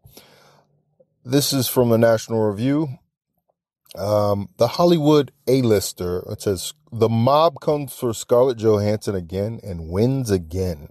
this 1.24 1.52
is 1.52 1.68
from 1.68 1.90
the 1.90 1.98
National 1.98 2.48
Review. 2.50 3.00
Um, 3.98 4.50
the 4.58 4.68
Hollywood 4.68 5.32
A-lister, 5.48 6.24
it 6.30 6.42
says, 6.42 6.74
the 6.92 7.10
mob 7.10 7.60
comes 7.60 7.94
for 7.94 8.14
Scarlett 8.14 8.58
Johansson 8.58 9.16
again 9.16 9.60
and 9.64 9.90
wins 9.90 10.30
again. 10.30 10.90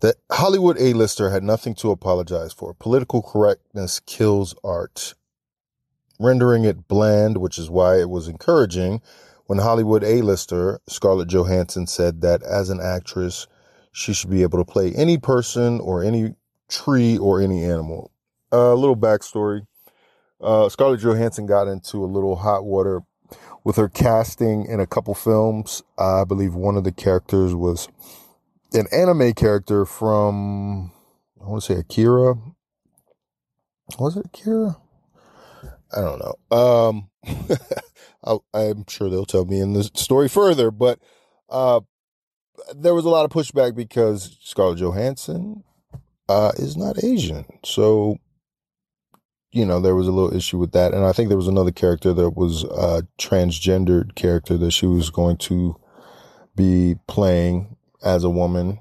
The 0.00 0.14
Hollywood 0.30 0.78
A-lister 0.78 1.30
had 1.30 1.42
nothing 1.42 1.74
to 1.76 1.90
apologize 1.90 2.52
for. 2.52 2.74
Political 2.74 3.22
correctness 3.22 4.00
kills 4.00 4.54
art, 4.64 5.14
rendering 6.18 6.64
it 6.64 6.88
bland, 6.88 7.36
which 7.36 7.58
is 7.58 7.68
why 7.68 8.00
it 8.00 8.08
was 8.08 8.28
encouraging 8.28 9.02
when 9.46 9.58
Hollywood 9.58 10.04
A-lister 10.04 10.80
Scarlett 10.88 11.28
Johansson 11.28 11.86
said 11.86 12.20
that 12.22 12.42
as 12.42 12.70
an 12.70 12.80
actress, 12.80 13.46
she 13.92 14.12
should 14.14 14.30
be 14.30 14.42
able 14.42 14.58
to 14.58 14.70
play 14.70 14.92
any 14.92 15.18
person 15.18 15.80
or 15.80 16.02
any 16.04 16.34
tree 16.68 17.18
or 17.18 17.40
any 17.40 17.64
animal. 17.64 18.12
A 18.52 18.56
uh, 18.56 18.74
little 18.74 18.96
backstory 18.96 19.66
uh, 20.40 20.68
Scarlett 20.68 21.00
Johansson 21.00 21.46
got 21.46 21.68
into 21.68 22.02
a 22.02 22.06
little 22.06 22.36
hot 22.36 22.64
water 22.64 23.02
with 23.62 23.76
her 23.76 23.88
casting 23.88 24.64
in 24.66 24.80
a 24.80 24.86
couple 24.86 25.14
films. 25.14 25.82
I 25.98 26.24
believe 26.24 26.54
one 26.54 26.76
of 26.76 26.84
the 26.84 26.92
characters 26.92 27.54
was 27.54 27.88
an 28.72 28.86
anime 28.92 29.32
character 29.32 29.84
from, 29.84 30.92
I 31.40 31.46
want 31.46 31.62
to 31.62 31.72
say 31.74 31.80
Akira. 31.80 32.34
Was 33.98 34.16
it 34.16 34.26
Akira? 34.26 34.76
I 35.96 36.00
don't 36.00 36.20
know. 36.20 36.56
Um, 36.56 37.10
I, 38.54 38.62
am 38.62 38.84
sure 38.88 39.10
they'll 39.10 39.24
tell 39.24 39.44
me 39.44 39.60
in 39.60 39.72
the 39.72 39.84
story 39.84 40.28
further, 40.28 40.70
but 40.70 41.00
uh, 41.48 41.80
there 42.74 42.94
was 42.94 43.04
a 43.04 43.10
lot 43.10 43.24
of 43.24 43.30
pushback 43.32 43.74
because 43.74 44.38
Scarlett 44.40 44.78
Johansson 44.78 45.64
uh, 46.28 46.52
is 46.56 46.76
not 46.76 47.02
Asian. 47.02 47.44
So 47.64 48.18
you 49.52 49.66
know, 49.66 49.80
there 49.80 49.96
was 49.96 50.06
a 50.06 50.12
little 50.12 50.34
issue 50.34 50.58
with 50.58 50.72
that. 50.72 50.94
And 50.94 51.04
I 51.04 51.12
think 51.12 51.28
there 51.28 51.36
was 51.36 51.48
another 51.48 51.72
character 51.72 52.12
that 52.12 52.30
was 52.30 52.64
a 52.64 53.06
transgendered 53.18 54.14
character 54.14 54.56
that 54.58 54.70
she 54.70 54.86
was 54.86 55.10
going 55.10 55.38
to 55.38 55.76
be 56.54 56.96
playing 57.08 57.76
as 58.02 58.24
a 58.24 58.30
woman. 58.30 58.80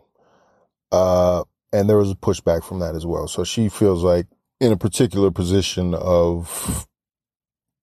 Uh, 0.92 1.44
and 1.72 1.90
there 1.90 1.98
was 1.98 2.12
a 2.12 2.16
pushback 2.16 2.64
from 2.64 2.80
that 2.80 2.96
as 2.96 3.06
well. 3.06 3.28
So 3.28 3.44
she 3.44 3.70
feels 3.70 4.04
like 4.04 4.28
in 4.60 4.72
a 4.72 4.78
particular 4.78 5.32
position 5.32 5.94
of 5.94 6.88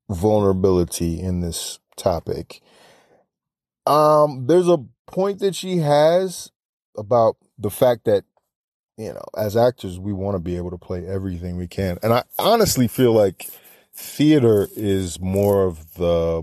vulnerability 0.09 1.21
in 1.21 1.41
this 1.41 1.79
topic. 1.97 2.61
Um, 3.87 4.47
there's 4.47 4.69
a 4.69 4.85
point 5.07 5.39
that 5.41 5.55
she 5.55 5.79
has 5.79 6.51
about 6.97 7.37
the 7.59 7.71
fact 7.71 8.05
that 8.05 8.25
you 8.97 9.13
know, 9.13 9.25
as 9.37 9.57
actors, 9.57 9.99
we 9.99 10.13
want 10.13 10.37
to 10.37 10.39
be 10.39 10.57
able 10.57 10.71
to 10.71 10.79
play 10.79 11.07
everything 11.07 11.57
we 11.57 11.69
can. 11.69 11.99
And 12.03 12.13
I 12.13 12.25
honestly 12.39 12.89
feel 12.89 13.13
like 13.13 13.47
theater 13.95 14.69
is 14.75 15.21
more 15.21 15.65
of 15.65 15.95
the 15.95 16.43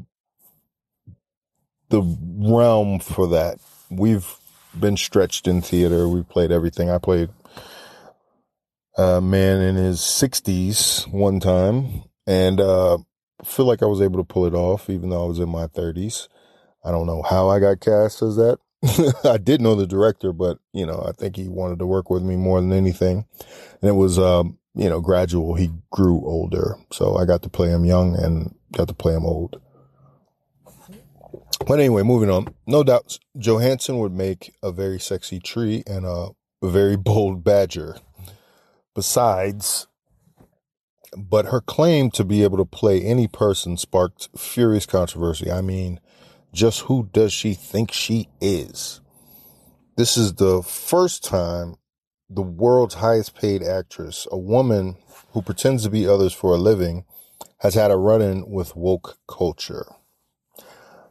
the 1.90 2.02
realm 2.02 3.00
for 3.00 3.28
that. 3.28 3.60
We've 3.90 4.36
been 4.80 4.98
stretched 4.98 5.48
in 5.48 5.62
theater. 5.62 6.08
We've 6.08 6.28
played 6.28 6.52
everything. 6.52 6.90
I 6.90 6.98
played 6.98 7.30
a 8.98 9.22
man 9.22 9.62
in 9.62 9.76
his 9.76 10.00
60s 10.00 11.12
one 11.12 11.40
time 11.40 12.04
and 12.28 12.62
uh 12.62 12.98
feel 13.44 13.66
like 13.66 13.82
I 13.82 13.88
was 13.88 14.02
able 14.02 14.20
to 14.20 14.24
pull 14.24 14.46
it 14.46 14.54
off 14.54 14.90
even 14.90 15.10
though 15.10 15.24
I 15.24 15.28
was 15.28 15.40
in 15.40 15.50
my 15.50 15.68
30s. 15.68 16.28
I 16.86 16.92
don't 16.92 17.08
know 17.08 17.22
how 17.22 17.50
I 17.50 17.60
got 17.60 17.80
cast 17.80 18.22
as 18.22 18.36
that. 18.38 18.60
I 19.24 19.38
did 19.38 19.62
know 19.62 19.76
the 19.76 19.88
director, 19.88 20.34
but 20.34 20.60
you 20.74 20.86
know, 20.86 21.04
I 21.08 21.12
think 21.14 21.36
he 21.36 21.48
wanted 21.48 21.80
to 21.80 21.86
work 21.88 22.10
with 22.10 22.24
me 22.24 22.36
more 22.36 22.60
than 22.62 22.74
anything. 22.74 23.26
And 23.82 23.90
it 23.90 23.94
was, 23.94 24.20
um, 24.20 24.58
you 24.76 24.90
know, 24.90 25.00
gradual. 25.02 25.56
He 25.56 25.72
grew 25.92 26.22
older. 26.26 26.76
So 26.92 27.16
I 27.16 27.26
got 27.26 27.44
to 27.44 27.50
play 27.50 27.70
him 27.70 27.86
young 27.86 28.16
and 28.16 28.56
got 28.74 28.90
to 28.90 28.94
play 28.94 29.14
him 29.14 29.26
old. 29.26 29.62
But 31.58 31.80
anyway, 31.80 32.04
moving 32.04 32.30
on. 32.30 32.54
No 32.68 32.84
doubt 32.84 33.20
Johansson 33.38 34.00
would 34.00 34.14
make 34.14 34.54
a 34.62 34.72
very 34.72 35.00
sexy 35.00 35.40
tree 35.40 35.84
and 35.88 36.06
a, 36.06 36.30
very 36.62 36.96
bold 36.96 37.44
badger. 37.44 37.98
Besides, 38.96 39.88
but 41.18 41.48
her 41.48 41.60
claim 41.60 42.10
to 42.12 42.24
be 42.24 42.44
able 42.44 42.58
to 42.58 42.66
play 42.66 43.02
any 43.02 43.28
person 43.28 43.76
sparked 43.76 44.30
furious 44.38 44.86
controversy. 44.86 45.52
I 45.52 45.62
mean, 45.62 46.00
just 46.54 46.82
who 46.82 47.10
does 47.12 47.34
she 47.34 47.54
think 47.54 47.92
she 47.92 48.30
is? 48.40 49.02
This 49.98 50.16
is 50.18 50.36
the 50.36 50.64
first 50.64 51.24
time 51.24 51.76
the 52.30 52.42
world's 52.42 52.96
highest 52.96 53.36
paid 53.36 53.62
actress, 53.62 54.28
a 54.32 54.38
woman 54.38 54.96
who 55.34 55.42
pretends 55.42 55.84
to 55.84 55.90
be 55.90 56.08
others 56.08 56.34
for 56.34 56.54
a 56.54 56.58
living, 56.58 57.06
has 57.60 57.76
had 57.76 57.92
a 57.92 57.98
run 57.98 58.22
in 58.22 58.50
with 58.50 58.76
woke 58.76 59.18
culture. 59.28 59.86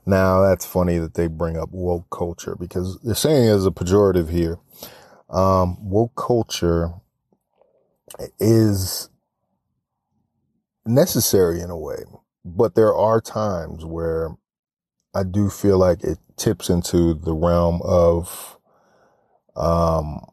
Now, 0.04 0.40
that's 0.42 0.66
funny 0.66 0.98
that 0.98 1.14
they 1.14 1.28
bring 1.28 1.56
up 1.56 1.70
woke 1.70 2.10
culture 2.10 2.56
because 2.58 2.98
they're 3.02 3.14
saying 3.14 3.48
it 3.48 3.52
as 3.52 3.66
a 3.66 3.70
pejorative 3.70 4.30
here. 4.30 4.58
Um, 5.30 5.76
woke 5.80 6.14
culture 6.16 6.92
is 8.38 9.08
necessary 10.84 11.60
in 11.60 11.70
a 11.70 11.78
way, 11.78 12.04
but 12.44 12.74
there 12.74 12.94
are 12.94 13.20
times 13.20 13.84
where 13.84 14.30
I 15.14 15.22
do 15.22 15.48
feel 15.50 15.78
like 15.78 16.02
it 16.02 16.18
tips 16.36 16.68
into 16.68 17.14
the 17.14 17.34
realm 17.34 17.80
of 17.84 18.58
um, 19.54 20.26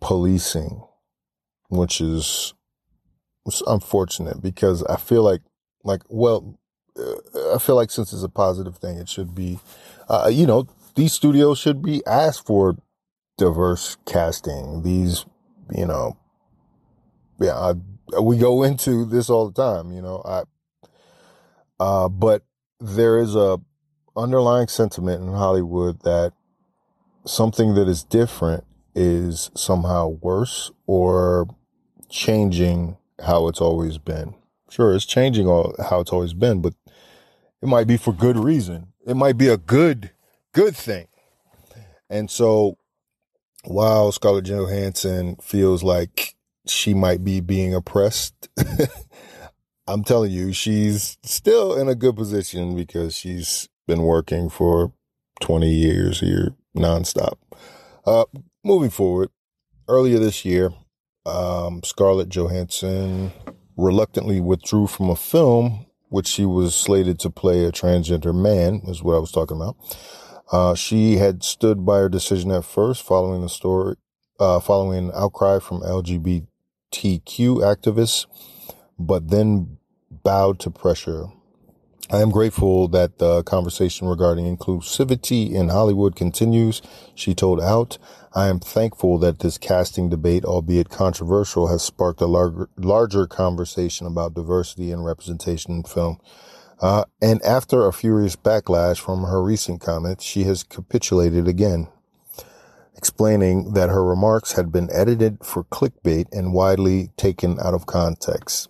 policing, 0.00 0.82
which 1.68 2.00
is 2.00 2.54
unfortunate 3.66 4.42
because 4.42 4.82
I 4.84 4.96
feel 4.96 5.22
like, 5.22 5.42
like, 5.84 6.02
well, 6.08 6.58
I 7.54 7.58
feel 7.58 7.76
like 7.76 7.90
since 7.90 8.12
it's 8.12 8.22
a 8.22 8.28
positive 8.28 8.78
thing, 8.78 8.98
it 8.98 9.08
should 9.08 9.34
be, 9.34 9.60
uh, 10.08 10.30
you 10.32 10.46
know, 10.46 10.66
these 10.94 11.12
studios 11.12 11.58
should 11.58 11.82
be 11.82 12.04
asked 12.06 12.46
for 12.46 12.76
diverse 13.36 13.96
casting. 14.06 14.82
These, 14.82 15.26
you 15.74 15.86
know, 15.86 16.16
yeah, 17.38 17.54
I, 17.54 18.20
we 18.20 18.38
go 18.38 18.62
into 18.62 19.04
this 19.04 19.28
all 19.28 19.50
the 19.50 19.62
time, 19.62 19.92
you 19.92 20.00
know, 20.00 20.22
I, 20.24 20.42
uh, 21.78 22.08
but 22.08 22.42
there 22.80 23.18
is 23.18 23.34
a 23.34 23.58
underlying 24.16 24.68
sentiment 24.68 25.22
in 25.22 25.32
Hollywood 25.34 26.02
that 26.02 26.32
something 27.26 27.74
that 27.74 27.88
is 27.88 28.02
different 28.02 28.64
is 28.94 29.50
somehow 29.54 30.08
worse 30.08 30.70
or 30.86 31.48
changing 32.08 32.96
how 33.22 33.48
it's 33.48 33.60
always 33.60 33.98
been. 33.98 34.34
Sure, 34.70 34.94
it's 34.94 35.04
changing 35.04 35.46
all 35.46 35.74
how 35.90 36.00
it's 36.00 36.12
always 36.12 36.32
been, 36.32 36.62
but 36.62 36.74
it 37.62 37.66
might 37.66 37.86
be 37.86 37.96
for 37.96 38.12
good 38.12 38.36
reason. 38.36 38.88
It 39.06 39.14
might 39.14 39.38
be 39.38 39.48
a 39.48 39.56
good 39.56 40.10
good 40.52 40.76
thing. 40.76 41.06
And 42.08 42.30
so 42.30 42.78
while 43.64 44.10
Scarlett 44.12 44.46
Johansson 44.46 45.36
feels 45.42 45.82
like 45.82 46.34
she 46.66 46.94
might 46.94 47.22
be 47.22 47.40
being 47.40 47.74
oppressed, 47.74 48.48
I'm 49.86 50.02
telling 50.02 50.32
you, 50.32 50.52
she's 50.52 51.18
still 51.22 51.78
in 51.78 51.88
a 51.88 51.94
good 51.94 52.16
position 52.16 52.74
because 52.74 53.14
she's 53.16 53.68
been 53.86 54.02
working 54.02 54.48
for 54.48 54.92
20 55.40 55.70
years 55.70 56.20
here 56.20 56.54
nonstop. 56.76 57.34
Uh, 58.04 58.24
moving 58.64 58.90
forward, 58.90 59.28
earlier 59.88 60.18
this 60.18 60.44
year, 60.44 60.72
um, 61.24 61.82
Scarlett 61.84 62.28
Johansson 62.28 63.32
reluctantly 63.76 64.40
withdrew 64.40 64.86
from 64.86 65.10
a 65.10 65.16
film 65.16 65.86
which 66.08 66.26
she 66.26 66.44
was 66.44 66.74
slated 66.74 67.18
to 67.20 67.30
play 67.30 67.64
a 67.64 67.72
transgender 67.72 68.34
man, 68.34 68.82
is 68.86 69.02
what 69.02 69.16
I 69.16 69.18
was 69.18 69.32
talking 69.32 69.56
about. 69.56 69.76
Uh, 70.52 70.74
she 70.74 71.16
had 71.16 71.42
stood 71.42 71.84
by 71.84 71.98
her 71.98 72.08
decision 72.08 72.50
at 72.50 72.64
first, 72.64 73.02
following 73.02 73.42
the 73.42 73.48
story, 73.48 73.96
uh, 74.38 74.60
following 74.60 75.06
an 75.06 75.12
outcry 75.14 75.58
from 75.58 75.80
LGBTQ 75.80 76.46
activists, 76.92 78.26
but 78.98 79.28
then 79.28 79.78
bowed 80.10 80.60
to 80.60 80.70
pressure 80.70 81.26
I 82.08 82.22
am 82.22 82.30
grateful 82.30 82.86
that 82.88 83.18
the 83.18 83.42
conversation 83.42 84.06
regarding 84.06 84.56
inclusivity 84.56 85.52
in 85.52 85.70
Hollywood 85.70 86.14
continues. 86.14 86.80
She 87.16 87.34
told 87.34 87.60
Out, 87.60 87.98
I 88.32 88.46
am 88.46 88.60
thankful 88.60 89.18
that 89.18 89.40
this 89.40 89.58
casting 89.58 90.08
debate, 90.08 90.44
albeit 90.44 90.88
controversial, 90.88 91.66
has 91.66 91.82
sparked 91.82 92.20
a 92.20 92.26
larger, 92.26 92.68
larger 92.76 93.26
conversation 93.26 94.06
about 94.06 94.34
diversity 94.34 94.92
and 94.92 95.04
representation 95.04 95.74
in 95.74 95.82
film. 95.82 96.20
Uh, 96.80 97.06
and 97.20 97.42
after 97.42 97.84
a 97.84 97.92
furious 97.92 98.36
backlash 98.36 99.00
from 99.00 99.24
her 99.24 99.42
recent 99.42 99.80
comments, 99.80 100.22
she 100.22 100.44
has 100.44 100.62
capitulated 100.62 101.48
again, 101.48 101.88
explaining 102.96 103.72
that 103.72 103.88
her 103.88 104.04
remarks 104.04 104.52
had 104.52 104.70
been 104.70 104.88
edited 104.92 105.44
for 105.44 105.64
clickbait 105.64 106.26
and 106.30 106.52
widely 106.52 107.10
taken 107.16 107.58
out 107.58 107.74
of 107.74 107.86
context. 107.86 108.68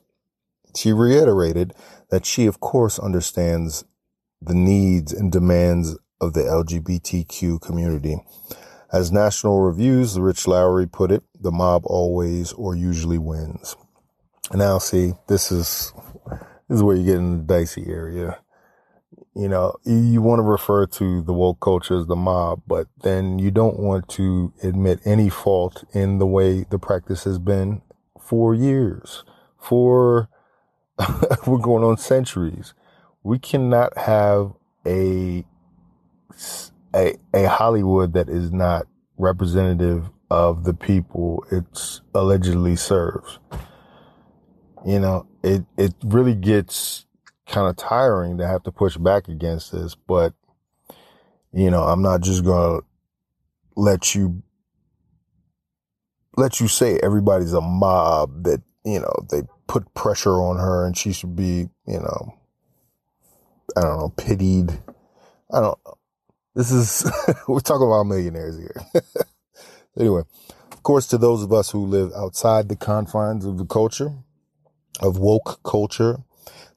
She 0.75 0.93
reiterated 0.93 1.75
that 2.11 2.27
she, 2.27 2.47
of 2.47 2.61
course, 2.61 2.99
understands 2.99 3.85
the 4.41 4.55
needs 4.55 5.13
and 5.13 5.33
demands 5.33 5.97
of 6.21 6.33
the 6.33 6.41
LGBTQ 6.41 7.61
community. 7.61 8.17
As 8.93 9.11
National 9.11 9.61
Reviews, 9.61 10.15
the 10.15 10.23
Rich 10.23 10.47
Lowry 10.47 10.87
put 10.87 11.11
it, 11.11 11.23
the 11.39 11.51
mob 11.51 11.83
always 11.85 12.53
or 12.53 12.75
usually 12.77 13.19
wins. 13.19 13.77
Now, 14.55 14.79
see, 14.79 15.15
this 15.27 15.51
is 15.51 15.93
this 16.69 16.77
is 16.77 16.83
where 16.83 16.97
you 16.97 17.05
get 17.05 17.17
in 17.17 17.39
the 17.39 17.45
dicey 17.45 17.87
area. 17.89 18.39
You 19.35 19.49
know, 19.49 19.75
you 19.85 20.23
want 20.23 20.39
to 20.39 20.45
refer 20.45 20.87
to 20.87 21.21
the 21.23 21.33
woke 21.33 21.61
culture 21.61 21.99
as 21.99 22.07
the 22.07 22.17
mob, 22.17 22.63
but 22.67 22.87
then 23.03 23.39
you 23.39 23.51
don't 23.51 23.79
want 23.79 24.09
to 24.11 24.53
admit 24.63 25.01
any 25.05 25.29
fault 25.29 25.85
in 25.93 26.19
the 26.19 26.27
way 26.27 26.65
the 26.71 26.79
practice 26.79 27.25
has 27.25 27.39
been 27.39 27.83
for 28.19 28.55
years, 28.55 29.25
for 29.59 30.29
we're 31.47 31.59
going 31.59 31.85
on 31.85 31.97
centuries. 31.97 32.75
We 33.23 33.39
cannot 33.39 33.97
have 33.99 34.53
a, 34.87 35.45
a, 36.95 37.17
a 37.35 37.49
Hollywood 37.49 38.13
that 38.15 38.29
is 38.29 38.53
not 38.53 38.87
representative 39.19 40.11
of 40.31 40.65
the 40.65 40.75
people 40.75 41.45
it's 41.51 42.01
allegedly 42.15 42.77
serves. 42.77 43.39
You 44.85 45.01
know, 45.01 45.27
it, 45.43 45.65
it 45.77 45.95
really 46.05 46.35
gets 46.35 47.07
kind 47.47 47.69
of 47.69 47.77
tiring 47.77 48.39
to 48.39 48.47
have 48.47 48.63
to 48.65 48.73
push 48.73 48.97
back 48.97 49.29
against 49.29 49.73
this, 49.73 49.95
but 49.95 50.35
you 51.53 51.71
know, 51.71 51.85
I'm 51.85 52.03
not 52.03 52.21
just 52.21 52.45
going 52.45 52.81
to 52.81 52.87
let 53.77 54.15
you 54.15 54.43
let 56.37 56.61
you 56.61 56.69
say 56.69 56.99
everybody's 57.03 57.55
a 57.55 57.61
mob 57.61 58.45
that, 58.45 58.63
you 58.85 59.01
know, 59.01 59.27
they 59.31 59.43
put 59.67 59.93
pressure 59.95 60.41
on 60.41 60.57
her 60.59 60.87
and 60.87 60.97
she 60.97 61.13
should 61.13 61.37
be, 61.37 61.69
you 61.87 62.01
know, 62.01 62.35
I 63.77 63.83
don't 63.83 63.99
know, 63.99 64.13
pitied. 64.17 64.71
I 65.53 65.61
don't 65.61 65.79
know. 65.85 65.95
This 66.55 66.71
is, 66.71 67.11
we're 67.49 67.61
talking 67.61 67.87
about 67.87 68.05
millionaires 68.05 68.59
here. 68.59 69.03
anyway, 69.99 70.23
of 70.73 70.83
course, 70.83 71.07
to 71.09 71.19
those 71.19 71.43
of 71.43 71.53
us 71.53 71.71
who 71.71 71.85
live 71.85 72.13
outside 72.17 72.69
the 72.69 72.77
confines 72.77 73.45
of 73.45 73.59
the 73.59 73.67
culture, 73.67 74.13
of 75.01 75.19
woke 75.19 75.61
culture. 75.63 76.19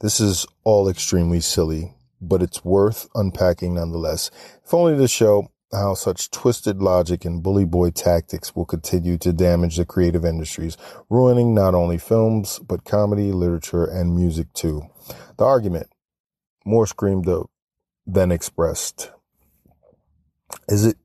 This 0.01 0.19
is 0.19 0.45
all 0.63 0.89
extremely 0.89 1.39
silly, 1.39 1.93
but 2.21 2.41
it's 2.41 2.65
worth 2.65 3.07
unpacking 3.15 3.75
nonetheless. 3.75 4.31
If 4.65 4.73
only 4.73 4.97
to 4.97 5.07
show 5.07 5.51
how 5.71 5.93
such 5.93 6.31
twisted 6.31 6.81
logic 6.81 7.25
and 7.25 7.43
bully 7.43 7.65
boy 7.65 7.91
tactics 7.91 8.55
will 8.55 8.65
continue 8.65 9.17
to 9.17 9.33
damage 9.33 9.77
the 9.77 9.85
creative 9.85 10.25
industries, 10.25 10.77
ruining 11.09 11.53
not 11.53 11.75
only 11.75 11.97
films, 11.97 12.59
but 12.59 12.85
comedy, 12.85 13.31
literature, 13.31 13.85
and 13.85 14.15
music 14.15 14.51
too. 14.53 14.83
The 15.37 15.45
argument, 15.45 15.87
more 16.65 16.87
screamed 16.87 17.27
of 17.27 17.49
than 18.05 18.31
expressed. 18.31 19.11
Is 20.67 20.85
it 20.85 20.97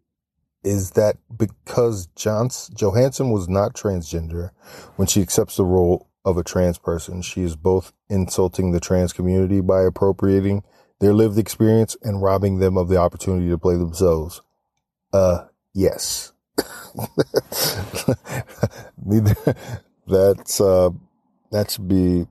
is 0.62 0.92
that 0.92 1.18
because 1.36 2.08
Johansson 2.16 3.30
was 3.30 3.48
not 3.48 3.74
transgender 3.74 4.50
when 4.96 5.06
she 5.06 5.20
accepts 5.20 5.56
the 5.56 5.64
role 5.64 6.08
of 6.24 6.38
a 6.38 6.42
trans 6.42 6.78
person, 6.78 7.20
she 7.20 7.42
is 7.42 7.54
both 7.54 7.92
insulting 8.08 8.72
the 8.72 8.80
trans 8.80 9.12
community 9.12 9.60
by 9.60 9.82
appropriating 9.82 10.62
their 11.00 11.12
lived 11.12 11.36
experience 11.36 11.98
and 12.02 12.22
robbing 12.22 12.60
them 12.60 12.78
of 12.78 12.88
the 12.88 12.96
opportunity 12.96 13.50
to 13.50 13.58
play 13.58 13.76
themselves. 13.76 14.40
Uh, 15.14 15.46
yes. 15.74 16.32
Neither 19.04 19.34
that's 20.06 20.60
uh 20.60 20.90
that 21.52 21.70
should 21.70 21.88
be 21.88 22.26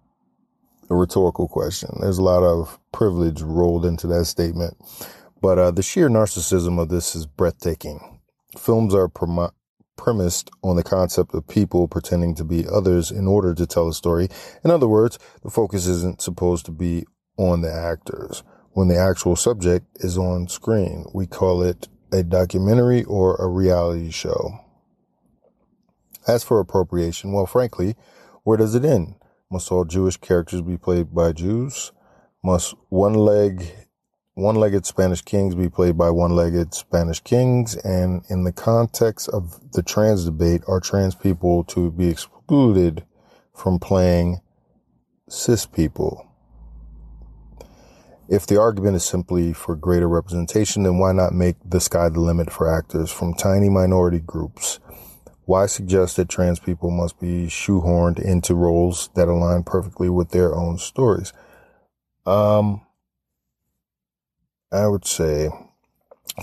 a 0.90 0.96
rhetorical 0.96 1.48
question. 1.48 1.98
There's 2.02 2.18
a 2.18 2.24
lot 2.24 2.44
of 2.44 2.78
privilege 2.92 3.42
rolled 3.42 3.86
into 3.86 4.06
that 4.08 4.26
statement. 4.26 4.76
But 5.42 5.58
uh, 5.58 5.72
the 5.72 5.82
sheer 5.82 6.10
narcissism 6.10 6.78
of 6.80 6.90
this 6.90 7.16
is 7.16 7.26
breathtaking. 7.26 8.20
Films 8.58 8.94
are 8.94 9.10
premised 9.96 10.52
on 10.62 10.76
the 10.76 10.84
concept 10.84 11.34
of 11.34 11.48
people 11.48 11.88
pretending 11.88 12.36
to 12.36 12.44
be 12.44 12.66
others 12.68 13.12
in 13.12 13.28
order 13.28 13.56
to 13.56 13.66
tell 13.66 13.88
a 13.88 13.94
story. 13.94 14.28
In 14.64 14.72
other 14.72 14.88
words, 14.90 15.20
the 15.42 15.50
focus 15.50 15.88
isn't 15.88 16.22
supposed 16.22 16.66
to 16.66 16.72
be 16.72 17.06
on 17.38 17.62
the 17.62 17.74
actors. 17.74 18.44
When 18.72 18.90
the 18.90 18.98
actual 18.98 19.36
subject 19.38 19.88
is 20.02 20.18
on 20.18 20.50
screen, 20.50 21.06
we 21.14 21.28
call 21.28 21.62
it 21.64 21.88
a 22.14 22.24
documentary 22.24 23.04
or 23.04 23.36
a 23.38 23.48
reality 23.48 24.12
show. 24.12 24.60
As 26.28 26.44
for 26.44 26.60
appropriation, 26.60 27.34
well, 27.34 27.48
frankly, 27.48 27.96
where 28.44 28.58
does 28.58 28.76
it 28.76 28.86
end? 28.86 29.16
Must 29.52 29.72
all 29.72 29.84
Jewish 29.84 30.18
characters 30.18 30.62
be 30.62 30.78
played 30.78 31.14
by 31.14 31.32
Jews? 31.34 31.92
Must 32.44 32.76
one 32.90 33.16
leg, 33.16 33.66
one-legged 34.36 34.86
Spanish 34.86 35.22
kings 35.22 35.56
be 35.56 35.70
played 35.70 35.98
by 35.98 36.12
one-legged 36.12 36.74
Spanish 36.74 37.20
kings? 37.20 37.76
And 37.78 38.24
in 38.30 38.44
the 38.44 38.54
context 38.54 39.28
of 39.30 39.72
the 39.74 39.84
trans 39.84 40.26
debate, 40.26 40.62
are 40.68 40.80
trans 40.80 41.16
people 41.16 41.64
to 41.66 41.92
be 41.92 42.10
excluded 42.10 43.06
from 43.54 43.80
playing 43.80 44.40
cis 45.30 45.66
people? 45.66 46.28
If 48.34 48.48
the 48.48 48.60
argument 48.60 48.96
is 48.96 49.06
simply 49.06 49.54
for 49.54 49.76
greater 49.76 50.10
representation, 50.10 50.82
then 50.82 50.98
why 50.98 51.12
not 51.12 51.34
make 51.34 51.56
the 51.64 51.80
sky 51.80 52.10
the 52.10 52.20
limit 52.20 52.52
for 52.52 52.68
actors 52.68 53.12
from 53.12 53.36
tiny 53.36 53.70
minority 53.70 54.20
groups? 54.20 54.80
Why 55.46 55.68
suggest 55.68 56.16
that 56.16 56.30
trans 56.30 56.60
people 56.60 56.90
must 56.90 57.20
be 57.20 57.46
shoehorned 57.46 58.20
into 58.20 58.56
roles 58.56 59.12
that 59.14 59.28
align 59.28 59.62
perfectly 59.62 60.10
with 60.10 60.30
their 60.32 60.56
own 60.56 60.80
stories? 60.80 61.32
Um, 62.26 62.82
I 64.72 64.88
would 64.88 65.06
say, 65.06 65.50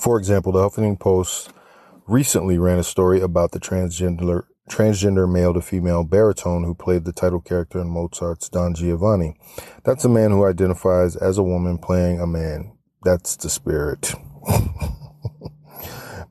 for 0.01 0.17
example, 0.17 0.53
the 0.53 0.61
Huffington 0.61 1.01
Post 1.01 1.53
recently 2.07 2.57
ran 2.57 2.79
a 2.79 2.85
story 2.85 3.21
about 3.21 3.51
the 3.51 3.59
transgender 3.59 4.45
transgender 4.71 5.31
male 5.31 5.53
to 5.53 5.61
female 5.61 6.05
baritone 6.05 6.65
who 6.65 6.75
played 6.75 7.05
the 7.05 7.13
title 7.13 7.41
character 7.41 7.81
in 7.81 7.89
Mozart's 7.89 8.49
Don 8.49 8.75
Giovanni. 8.75 9.37
That's 9.85 10.05
a 10.05 10.09
man 10.09 10.31
who 10.31 10.47
identifies 10.47 11.17
as 11.17 11.37
a 11.37 11.43
woman 11.43 11.77
playing 11.77 12.21
a 12.21 12.27
man. 12.27 12.73
That's 13.03 13.37
the 13.37 13.51
spirit. 13.51 14.15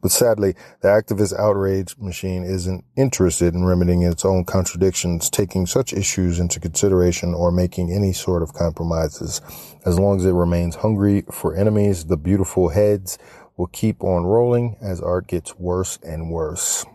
But 0.02 0.12
sadly, 0.12 0.56
the 0.82 0.88
activist 0.88 1.38
outrage 1.38 1.98
machine 1.98 2.44
isn't 2.44 2.86
interested 2.96 3.54
in 3.54 3.66
remedying 3.66 4.04
its 4.04 4.24
own 4.24 4.46
contradictions, 4.46 5.30
taking 5.30 5.66
such 5.66 5.92
issues 5.92 6.40
into 6.40 6.60
consideration 6.60 7.34
or 7.34 7.52
making 7.52 7.92
any 7.92 8.14
sort 8.14 8.42
of 8.42 8.54
compromises. 8.54 9.42
As 9.86 10.00
long 10.00 10.20
as 10.20 10.26
it 10.26 10.32
remains 10.32 10.76
hungry 10.76 11.26
for 11.32 11.56
enemies, 11.56 12.06
the 12.06 12.18
beautiful 12.18 12.70
heads 12.70 13.18
will 13.58 13.68
keep 13.68 14.02
on 14.02 14.24
rolling 14.24 14.78
as 14.82 15.02
art 15.02 15.28
gets 15.28 15.58
worse 15.60 16.00
and 16.02 16.32
worse. 16.32 16.86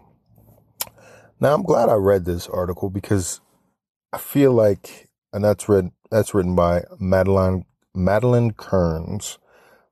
Now, 1.44 1.52
I'm 1.52 1.62
glad 1.62 1.90
I 1.90 1.96
read 1.96 2.24
this 2.24 2.48
article 2.48 2.88
because 2.88 3.42
I 4.14 4.16
feel 4.16 4.54
like, 4.54 5.11
and 5.30 5.44
that's 5.44 5.68
read, 5.68 5.90
that's 6.11 6.33
written 6.33 6.57
by 6.57 6.85
Madeline, 6.98 7.66
Madeline 7.94 8.52
Kearns, 8.52 9.38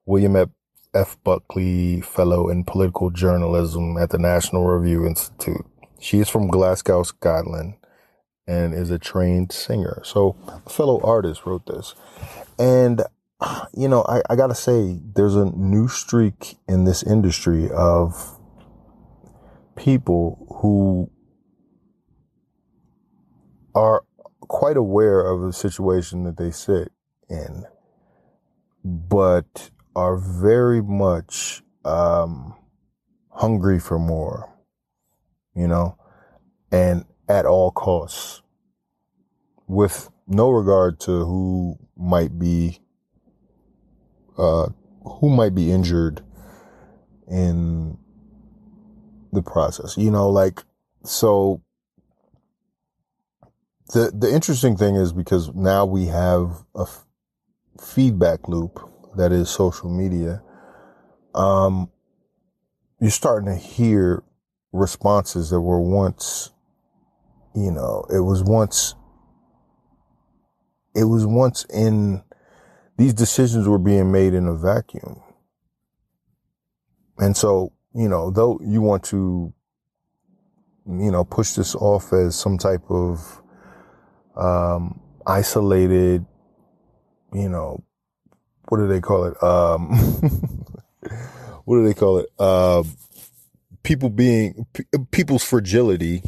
William 0.06 0.50
F. 0.94 1.18
Buckley 1.22 2.00
Fellow 2.00 2.48
in 2.48 2.64
Political 2.64 3.10
Journalism 3.10 3.98
at 3.98 4.08
the 4.08 4.16
National 4.16 4.66
Review 4.66 5.06
Institute. 5.06 5.66
She 6.00 6.20
is 6.20 6.30
from 6.30 6.48
Glasgow, 6.48 7.02
Scotland, 7.02 7.74
and 8.46 8.72
is 8.72 8.90
a 8.90 8.98
trained 8.98 9.52
singer. 9.52 10.00
So, 10.06 10.34
a 10.64 10.70
fellow 10.70 11.02
artist 11.02 11.44
wrote 11.44 11.66
this. 11.66 11.94
And, 12.58 13.02
you 13.76 13.88
know, 13.88 14.06
I, 14.08 14.22
I 14.30 14.36
gotta 14.36 14.54
say, 14.54 14.98
there's 15.14 15.36
a 15.36 15.50
new 15.54 15.86
streak 15.88 16.56
in 16.66 16.84
this 16.84 17.02
industry 17.02 17.68
of 17.70 18.38
people 19.76 20.46
who 20.62 21.10
are 23.74 24.04
quite 24.40 24.76
aware 24.76 25.20
of 25.20 25.40
the 25.40 25.52
situation 25.52 26.24
that 26.24 26.37
they 26.37 26.50
sit 26.50 26.92
in, 27.28 27.64
but 28.85 29.70
are 29.94 30.16
very 30.16 30.82
much 30.82 31.62
um, 31.85 32.54
hungry 33.30 33.78
for 33.78 33.98
more, 33.98 34.52
you 35.54 35.66
know, 35.66 35.96
and 36.70 37.04
at 37.28 37.46
all 37.46 37.70
costs, 37.70 38.42
with 39.66 40.11
no 40.26 40.50
regard 40.50 41.00
to 41.00 41.24
who 41.24 41.78
might 41.96 42.38
be 42.38 42.80
uh, 44.37 44.68
who 45.04 45.28
might 45.28 45.54
be 45.54 45.70
injured 45.70 46.22
in 47.28 47.96
the 49.32 49.42
process. 49.42 49.96
You 49.96 50.11
know, 50.11 50.28
like 50.28 50.62
so. 51.04 51.62
The 53.92 54.11
the 54.14 54.33
interesting 54.33 54.76
thing 54.76 54.96
is 54.96 55.12
because 55.12 55.52
now 55.55 55.85
we 55.85 56.07
have 56.07 56.64
a 56.74 56.83
f- 56.83 57.05
feedback 57.81 58.48
loop 58.48 58.81
that 59.16 59.33
is 59.33 59.50
social 59.50 59.90
media, 59.90 60.42
um, 61.35 61.90
you're 63.00 63.11
starting 63.11 63.48
to 63.48 63.57
hear 63.57 64.22
responses 64.72 65.50
that 65.50 65.61
were 65.61 65.81
once, 65.81 66.50
you 67.55 67.70
know, 67.70 68.07
it 68.11 68.20
was 68.20 68.42
once, 68.42 68.94
it 70.94 71.05
was 71.05 71.26
once 71.26 71.64
in, 71.66 72.22
these 72.96 73.12
decisions 73.12 73.68
were 73.68 73.78
being 73.78 74.11
made 74.11 74.33
in 74.33 74.46
a 74.46 74.55
vacuum. 74.55 75.20
And 77.18 77.37
so, 77.37 77.72
you 77.94 78.09
know, 78.09 78.31
though 78.31 78.59
you 78.64 78.81
want 78.81 79.05
to, 79.05 79.52
you 80.87 81.11
know, 81.11 81.24
push 81.24 81.52
this 81.52 81.74
off 81.74 82.12
as 82.12 82.35
some 82.35 82.57
type 82.57 82.90
of, 82.90 83.41
um, 84.37 85.01
isolated, 85.27 86.25
you 87.33 87.49
know, 87.49 87.83
what 88.68 88.79
do 88.79 88.88
they 88.88 89.01
call 89.01 89.25
it? 89.25 89.42
Um, 89.42 89.90
what 91.64 91.77
do 91.77 91.85
they 91.85 91.95
call 91.95 92.18
it? 92.18 92.27
Uh, 92.38 92.83
people 93.83 94.11
being, 94.11 94.66
people's 95.11 95.45
fragility. 95.45 96.23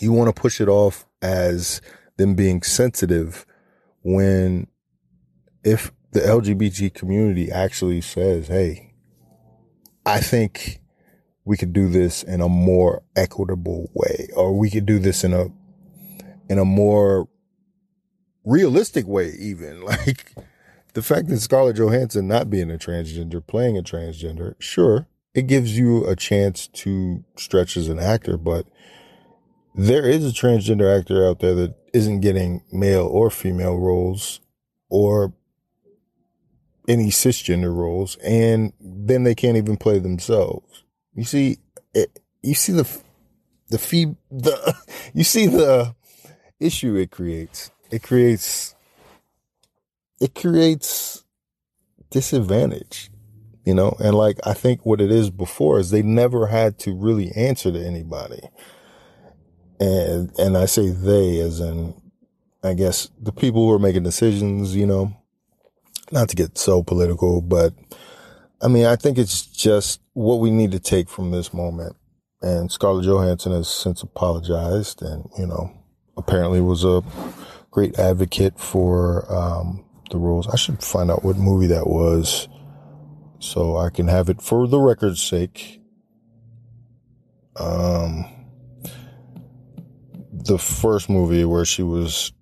You 0.00 0.12
want 0.12 0.34
to 0.34 0.40
push 0.40 0.60
it 0.60 0.68
off 0.68 1.06
as 1.22 1.80
them 2.16 2.34
being 2.34 2.62
sensitive 2.62 3.46
when 4.02 4.66
if 5.64 5.92
the 6.12 6.20
LGBT 6.20 6.92
community 6.92 7.50
actually 7.50 8.00
says, 8.00 8.48
Hey, 8.48 8.94
I 10.06 10.20
think 10.20 10.80
we 11.44 11.56
could 11.56 11.72
do 11.72 11.88
this 11.88 12.22
in 12.22 12.40
a 12.40 12.48
more 12.48 13.02
equitable 13.16 13.90
way, 13.94 14.28
or 14.34 14.56
we 14.56 14.70
could 14.70 14.86
do 14.86 14.98
this 14.98 15.24
in 15.24 15.32
a, 15.32 15.46
in 16.48 16.58
a 16.58 16.64
more 16.64 17.28
realistic 18.44 19.06
way, 19.06 19.32
even 19.38 19.82
like, 19.84 20.34
the 20.94 21.02
fact 21.02 21.28
that 21.28 21.40
Scarlett 21.40 21.76
Johansson 21.76 22.28
not 22.28 22.50
being 22.50 22.70
a 22.70 22.78
transgender, 22.78 23.44
playing 23.44 23.76
a 23.76 23.82
transgender, 23.82 24.54
sure, 24.58 25.08
it 25.34 25.46
gives 25.48 25.76
you 25.76 26.06
a 26.06 26.14
chance 26.14 26.68
to 26.68 27.24
stretch 27.36 27.76
as 27.76 27.88
an 27.88 27.98
actor, 27.98 28.36
but 28.36 28.66
there 29.74 30.08
is 30.08 30.24
a 30.24 30.32
transgender 30.32 30.96
actor 30.96 31.26
out 31.26 31.40
there 31.40 31.54
that 31.54 31.74
isn't 31.92 32.20
getting 32.20 32.62
male 32.72 33.06
or 33.06 33.30
female 33.30 33.76
roles 33.76 34.40
or 34.88 35.34
any 36.86 37.08
cisgender 37.08 37.74
roles, 37.74 38.16
and 38.16 38.72
then 38.80 39.24
they 39.24 39.34
can't 39.34 39.56
even 39.56 39.76
play 39.76 39.98
themselves. 39.98 40.84
You 41.14 41.24
see, 41.24 41.58
it, 41.92 42.20
you 42.42 42.54
see 42.54 42.72
the 42.72 42.88
the 43.70 43.78
fee 43.78 44.14
the 44.30 44.76
you 45.14 45.24
see 45.24 45.46
the 45.46 45.94
issue 46.60 46.96
it 46.96 47.10
creates 47.10 47.70
it 47.90 48.02
creates 48.02 48.74
it 50.20 50.34
creates 50.34 51.24
disadvantage, 52.10 53.10
you 53.64 53.74
know. 53.74 53.96
And 53.98 54.14
like 54.14 54.38
I 54.44 54.54
think 54.54 54.86
what 54.86 55.00
it 55.00 55.10
is 55.10 55.30
before 55.30 55.78
is 55.78 55.90
they 55.90 56.02
never 56.02 56.46
had 56.46 56.78
to 56.80 56.94
really 56.94 57.30
answer 57.32 57.72
to 57.72 57.86
anybody, 57.86 58.40
and 59.80 60.30
and 60.38 60.56
I 60.56 60.66
say 60.66 60.90
they 60.90 61.40
as 61.40 61.60
in 61.60 61.94
I 62.62 62.74
guess 62.74 63.10
the 63.20 63.32
people 63.32 63.66
who 63.66 63.72
are 63.72 63.78
making 63.78 64.04
decisions, 64.04 64.74
you 64.74 64.86
know, 64.86 65.14
not 66.10 66.30
to 66.30 66.36
get 66.36 66.56
so 66.56 66.82
political, 66.82 67.42
but 67.42 67.74
I 68.62 68.68
mean, 68.68 68.86
I 68.86 68.96
think 68.96 69.18
it's 69.18 69.44
just 69.44 70.00
what 70.14 70.40
we 70.40 70.50
need 70.50 70.72
to 70.72 70.80
take 70.80 71.10
from 71.10 71.30
this 71.30 71.52
moment. 71.52 71.96
And 72.40 72.72
Scarlett 72.72 73.04
Johansson 73.04 73.52
has 73.52 73.68
since 73.68 74.02
apologized 74.02 75.02
and, 75.02 75.28
you 75.38 75.46
know, 75.46 75.83
apparently 76.16 76.60
was 76.60 76.84
a 76.84 77.02
great 77.70 77.98
advocate 77.98 78.58
for 78.58 79.30
um, 79.32 79.84
the 80.10 80.18
rules. 80.18 80.48
I 80.48 80.56
should 80.56 80.82
find 80.82 81.10
out 81.10 81.24
what 81.24 81.36
movie 81.36 81.66
that 81.68 81.86
was 81.86 82.48
so 83.44 83.76
I 83.76 83.90
can 83.90 84.08
have 84.08 84.28
it 84.28 84.40
for 84.40 84.66
the 84.66 84.80
record's 84.80 85.22
sake. 85.22 85.80
Um, 87.56 88.24
the 90.32 90.58
first 90.58 91.10
movie 91.10 91.44
where 91.44 91.64
she 91.64 91.82
was 91.82 92.32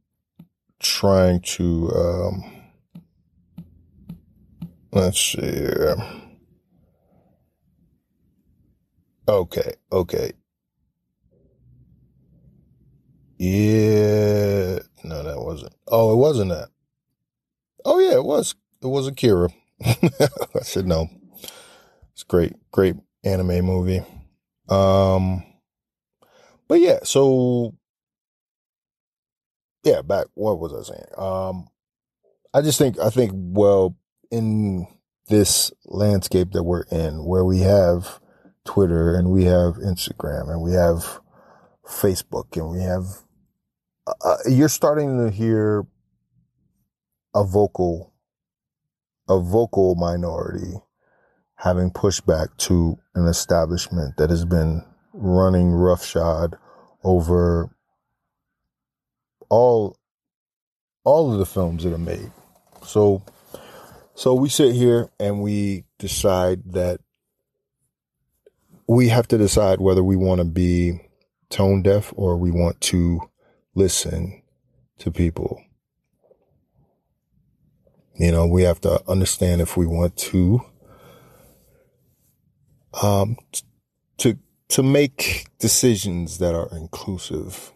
trying 0.80 1.40
to, 1.40 1.90
um, 1.94 2.62
let's 4.92 5.20
see 5.20 5.40
here. 5.40 5.96
Okay, 9.28 9.74
okay. 9.92 10.32
Yeah, 13.44 14.78
no, 15.02 15.24
that 15.24 15.42
wasn't. 15.42 15.74
Oh, 15.88 16.12
it 16.12 16.16
wasn't 16.16 16.50
that. 16.50 16.68
Oh 17.84 17.98
yeah, 17.98 18.14
it 18.14 18.24
was. 18.24 18.54
It 18.80 18.86
was 18.86 19.08
Akira. 19.08 19.48
I 19.84 20.60
said 20.62 20.86
no. 20.86 21.08
It's 22.12 22.22
great, 22.22 22.52
great 22.70 22.94
anime 23.24 23.64
movie. 23.64 24.02
Um, 24.68 25.42
but 26.68 26.78
yeah, 26.78 27.00
so 27.02 27.74
yeah, 29.82 30.02
back. 30.02 30.26
What 30.34 30.60
was 30.60 30.72
I 30.72 30.94
saying? 30.94 31.08
Um, 31.18 31.66
I 32.54 32.60
just 32.60 32.78
think 32.78 33.00
I 33.00 33.10
think 33.10 33.32
well 33.34 33.96
in 34.30 34.86
this 35.26 35.72
landscape 35.86 36.52
that 36.52 36.62
we're 36.62 36.84
in, 36.92 37.24
where 37.24 37.44
we 37.44 37.58
have 37.58 38.20
Twitter 38.64 39.16
and 39.16 39.30
we 39.30 39.46
have 39.46 39.78
Instagram 39.78 40.48
and 40.48 40.62
we 40.62 40.74
have 40.74 41.18
Facebook 41.84 42.56
and 42.56 42.70
we 42.70 42.80
have 42.80 43.24
uh, 44.06 44.12
uh, 44.24 44.36
you're 44.48 44.68
starting 44.68 45.18
to 45.18 45.30
hear 45.30 45.86
a 47.34 47.44
vocal, 47.44 48.12
a 49.28 49.38
vocal 49.38 49.94
minority 49.94 50.74
having 51.56 51.90
pushback 51.90 52.48
to 52.56 52.98
an 53.14 53.26
establishment 53.26 54.16
that 54.16 54.30
has 54.30 54.44
been 54.44 54.84
running 55.12 55.70
roughshod 55.70 56.56
over 57.04 57.70
all, 59.48 59.96
all 61.04 61.32
of 61.32 61.38
the 61.38 61.46
films 61.46 61.84
that 61.84 61.94
are 61.94 61.98
made. 61.98 62.32
So, 62.84 63.22
so 64.14 64.34
we 64.34 64.48
sit 64.48 64.74
here 64.74 65.08
and 65.20 65.40
we 65.40 65.84
decide 65.98 66.72
that 66.72 67.00
we 68.88 69.08
have 69.08 69.28
to 69.28 69.38
decide 69.38 69.80
whether 69.80 70.02
we 70.02 70.16
want 70.16 70.40
to 70.40 70.44
be 70.44 71.00
tone 71.48 71.82
deaf 71.82 72.12
or 72.16 72.36
we 72.36 72.50
want 72.50 72.80
to 72.80 73.20
listen 73.74 74.42
to 74.98 75.10
people. 75.10 75.62
You 78.14 78.30
know, 78.30 78.46
we 78.46 78.62
have 78.62 78.80
to 78.82 79.02
understand 79.08 79.60
if 79.60 79.76
we 79.76 79.86
want 79.86 80.16
to, 80.18 80.60
um, 83.02 83.36
to, 84.18 84.38
to 84.68 84.82
make 84.82 85.46
decisions 85.58 86.38
that 86.38 86.54
are 86.54 86.68
inclusive. 86.72 87.72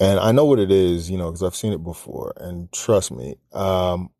And 0.00 0.18
I 0.18 0.32
know 0.32 0.44
what 0.44 0.58
it 0.58 0.70
is, 0.70 1.10
you 1.10 1.16
know, 1.16 1.30
because 1.30 1.42
I've 1.42 1.54
seen 1.54 1.72
it 1.72 1.82
before. 1.82 2.34
And 2.36 2.70
trust 2.72 3.12
me, 3.12 3.36
um, 3.52 4.10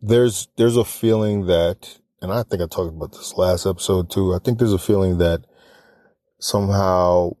there's, 0.00 0.48
there's 0.56 0.76
a 0.76 0.84
feeling 0.84 1.46
that, 1.46 1.98
and 2.22 2.32
I 2.32 2.42
think 2.44 2.62
I 2.62 2.66
talked 2.66 2.94
about 2.94 3.12
this 3.12 3.34
last 3.34 3.66
episode 3.66 4.10
too. 4.10 4.34
I 4.34 4.38
think 4.38 4.58
there's 4.58 4.72
a 4.72 4.78
feeling 4.78 5.18
that 5.18 5.44
somehow 6.38 7.32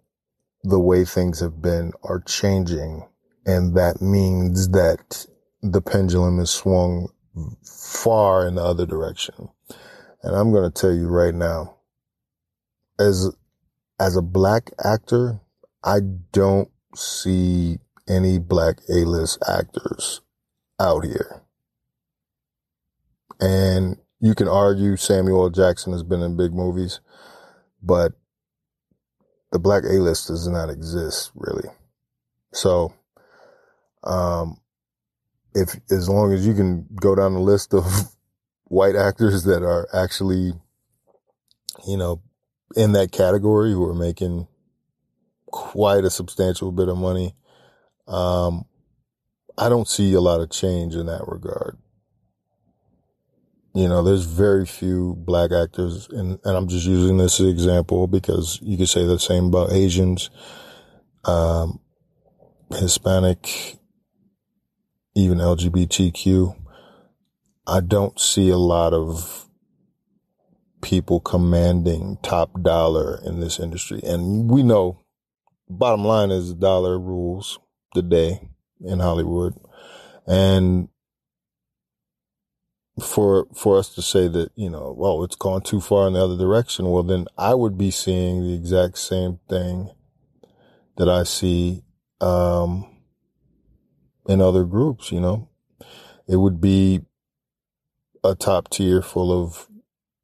the 0.68 0.80
way 0.80 1.04
things 1.04 1.40
have 1.40 1.62
been 1.62 1.92
are 2.02 2.20
changing. 2.20 3.06
And 3.44 3.76
that 3.76 4.02
means 4.02 4.70
that 4.70 5.26
the 5.62 5.80
pendulum 5.80 6.40
is 6.40 6.50
swung 6.50 7.08
far 7.64 8.46
in 8.46 8.56
the 8.56 8.62
other 8.62 8.86
direction. 8.86 9.48
And 10.22 10.34
I'm 10.34 10.50
going 10.50 10.70
to 10.70 10.80
tell 10.80 10.92
you 10.92 11.06
right 11.06 11.34
now, 11.34 11.76
as, 12.98 13.30
as 14.00 14.16
a 14.16 14.22
black 14.22 14.70
actor, 14.82 15.40
I 15.84 16.00
don't 16.32 16.70
see 16.94 17.78
any 18.08 18.38
black 18.38 18.78
A-list 18.88 19.38
actors 19.48 20.22
out 20.80 21.04
here. 21.04 21.42
And 23.38 23.98
you 24.18 24.34
can 24.34 24.48
argue 24.48 24.96
Samuel 24.96 25.50
Jackson 25.50 25.92
has 25.92 26.02
been 26.02 26.22
in 26.22 26.36
big 26.36 26.52
movies, 26.52 27.00
but 27.82 28.14
the 29.52 29.58
black 29.58 29.84
A-list 29.84 30.28
does 30.28 30.46
not 30.48 30.70
exist 30.70 31.30
really. 31.34 31.68
So, 32.52 32.94
um, 34.04 34.60
if, 35.54 35.76
as 35.90 36.08
long 36.08 36.32
as 36.32 36.46
you 36.46 36.54
can 36.54 36.86
go 37.00 37.14
down 37.14 37.34
the 37.34 37.40
list 37.40 37.74
of 37.74 37.84
white 38.64 38.96
actors 38.96 39.44
that 39.44 39.62
are 39.62 39.88
actually, 39.92 40.52
you 41.86 41.96
know, 41.96 42.20
in 42.76 42.92
that 42.92 43.12
category 43.12 43.72
who 43.72 43.84
are 43.88 43.94
making 43.94 44.46
quite 45.46 46.04
a 46.04 46.10
substantial 46.10 46.72
bit 46.72 46.88
of 46.88 46.98
money, 46.98 47.34
um, 48.06 48.64
I 49.58 49.68
don't 49.68 49.88
see 49.88 50.12
a 50.12 50.20
lot 50.20 50.40
of 50.40 50.50
change 50.50 50.94
in 50.94 51.06
that 51.06 51.26
regard. 51.26 51.78
You 53.76 53.90
know, 53.90 54.02
there's 54.02 54.24
very 54.24 54.64
few 54.64 55.16
black 55.18 55.52
actors, 55.52 56.08
and, 56.08 56.38
and 56.44 56.56
I'm 56.56 56.66
just 56.66 56.86
using 56.86 57.18
this 57.18 57.34
as 57.34 57.40
an 57.40 57.48
example 57.48 58.06
because 58.06 58.58
you 58.62 58.78
could 58.78 58.88
say 58.88 59.04
the 59.04 59.18
same 59.18 59.48
about 59.48 59.70
Asians, 59.70 60.30
um, 61.26 61.80
Hispanic, 62.70 63.76
even 65.14 65.36
LGBTQ. 65.36 66.56
I 67.66 67.80
don't 67.80 68.18
see 68.18 68.48
a 68.48 68.56
lot 68.56 68.94
of 68.94 69.46
people 70.80 71.20
commanding 71.20 72.16
top 72.22 72.62
dollar 72.62 73.20
in 73.26 73.40
this 73.40 73.60
industry. 73.60 74.00
And 74.04 74.50
we 74.50 74.62
know 74.62 75.02
bottom 75.68 76.02
line 76.02 76.30
is 76.30 76.54
dollar 76.54 76.98
rules 76.98 77.58
the 77.92 78.00
day 78.00 78.40
in 78.80 79.00
Hollywood. 79.00 79.52
And 80.26 80.88
for 83.02 83.46
for 83.54 83.78
us 83.78 83.94
to 83.94 84.00
say 84.00 84.26
that 84.26 84.50
you 84.54 84.70
know 84.70 84.94
well 84.96 85.22
it's 85.22 85.36
gone 85.36 85.60
too 85.60 85.80
far 85.80 86.06
in 86.06 86.14
the 86.14 86.22
other 86.22 86.36
direction 86.36 86.90
well 86.90 87.02
then 87.02 87.26
i 87.36 87.52
would 87.52 87.76
be 87.76 87.90
seeing 87.90 88.42
the 88.42 88.54
exact 88.54 88.96
same 88.96 89.38
thing 89.50 89.90
that 90.96 91.08
i 91.08 91.22
see 91.22 91.82
um 92.22 92.86
in 94.28 94.40
other 94.40 94.64
groups 94.64 95.12
you 95.12 95.20
know? 95.20 95.48
It 96.28 96.36
would 96.36 96.60
be 96.60 97.02
a 98.24 98.34
top 98.34 98.70
tier 98.70 99.02
full 99.02 99.30
of 99.30 99.68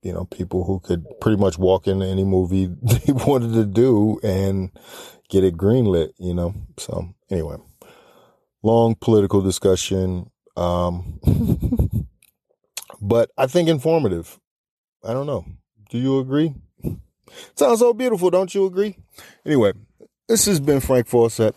you 0.02 0.12
know 0.12 0.24
people 0.24 0.64
who 0.64 0.80
could 0.80 1.04
pretty 1.20 1.40
much 1.40 1.58
walk 1.58 1.86
into 1.86 2.06
any 2.06 2.24
movie 2.24 2.66
they 2.82 3.12
wanted 3.12 3.52
to 3.52 3.64
do 3.64 4.18
and 4.24 4.70
get 5.28 5.44
it 5.44 5.56
greenlit 5.56 6.12
you 6.18 6.34
know? 6.34 6.54
So 6.78 7.14
anyway 7.30 7.56
long 8.62 8.94
political 8.94 9.42
discussion 9.42 10.30
um 10.56 11.20
but 13.02 13.30
I 13.36 13.46
think 13.46 13.68
informative. 13.68 14.38
I 15.04 15.12
don't 15.12 15.26
know. 15.26 15.44
Do 15.90 15.98
you 15.98 16.20
agree? 16.20 16.54
Sounds 17.56 17.80
so 17.80 17.92
beautiful, 17.92 18.30
don't 18.30 18.54
you 18.54 18.64
agree? 18.64 18.96
Anyway, 19.44 19.72
this 20.28 20.46
has 20.46 20.60
been 20.60 20.80
Frank 20.80 21.08
Fawcett 21.08 21.56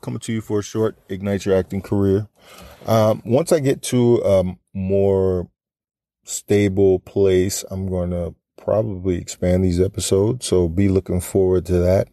coming 0.00 0.20
to 0.20 0.32
you 0.32 0.40
for 0.40 0.60
a 0.60 0.62
short 0.62 0.96
Ignite 1.08 1.44
Your 1.44 1.56
Acting 1.56 1.82
Career. 1.82 2.28
Um, 2.86 3.22
once 3.24 3.52
I 3.52 3.60
get 3.60 3.82
to 3.84 4.22
a 4.24 4.44
more 4.74 5.50
stable 6.24 7.00
place, 7.00 7.64
I'm 7.70 7.88
going 7.88 8.10
to 8.10 8.34
probably 8.56 9.16
expand 9.16 9.64
these 9.64 9.80
episodes. 9.80 10.46
So 10.46 10.68
be 10.68 10.88
looking 10.88 11.20
forward 11.20 11.66
to 11.66 11.78
that. 11.78 12.08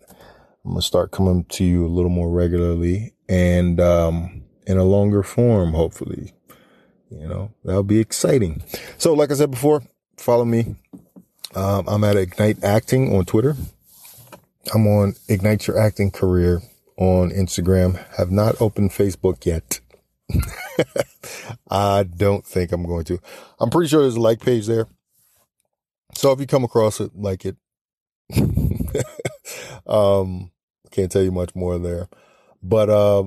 I'm 0.66 0.72
going 0.72 0.82
to 0.82 0.86
start 0.86 1.12
coming 1.12 1.46
to 1.46 1.64
you 1.64 1.86
a 1.86 1.88
little 1.88 2.10
more 2.10 2.30
regularly 2.30 3.14
and 3.30 3.80
um, 3.80 4.44
in 4.68 4.78
a 4.78 4.84
longer 4.84 5.24
form, 5.24 5.74
hopefully. 5.74 6.34
You 7.10 7.28
know, 7.28 7.52
that'll 7.64 7.84
be 7.84 8.00
exciting. 8.00 8.64
So, 8.98 9.14
like 9.14 9.32
I 9.32 9.36
said 9.36 9.52
before, 9.52 9.84
follow 10.18 10.46
me. 10.46 10.76
Um, 11.54 11.86
I'm 11.88 12.04
at 12.04 12.18
Ignite 12.18 12.64
Acting 12.64 13.16
on 13.16 13.26
Twitter. 13.26 13.56
I'm 14.74 14.88
on 14.88 15.16
Ignite 15.28 15.68
Your 15.68 15.80
Acting 15.80 16.12
Career 16.12 16.62
on 16.98 17.30
Instagram. 17.30 18.04
Have 18.18 18.32
not 18.32 18.60
opened 18.60 18.92
Facebook 18.92 19.46
yet. 19.46 19.80
I 21.70 22.04
don't 22.04 22.46
think 22.46 22.72
I'm 22.72 22.86
going 22.86 23.06
to. 23.06 23.20
I'm 23.60 23.70
pretty 23.70 23.90
sure 23.90 24.02
there's 24.02 24.16
a 24.16 24.22
like 24.22 24.42
page 24.42 24.66
there. 24.68 24.88
So 26.16 26.32
if 26.32 26.40
you 26.40 26.48
come 26.48 26.64
across 26.64 27.00
it, 27.00 27.12
like 27.16 27.46
it. 27.46 27.58
um, 29.88 30.52
can't 30.92 31.12
tell 31.12 31.22
you 31.22 31.32
much 31.32 31.56
more 31.56 31.78
there. 31.78 32.10
But 32.64 32.90
uh, 32.90 33.26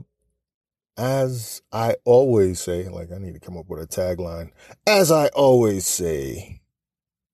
as 0.99 1.63
I 1.73 1.95
always 2.05 2.61
say, 2.61 2.89
like 2.89 3.13
I 3.13 3.19
need 3.19 3.35
to 3.35 3.41
come 3.41 3.57
up 3.57 3.69
with 3.69 3.81
a 3.81 3.87
tagline. 3.87 4.51
As 4.87 5.13
I 5.13 5.29
always 5.29 5.87
say, 5.87 6.61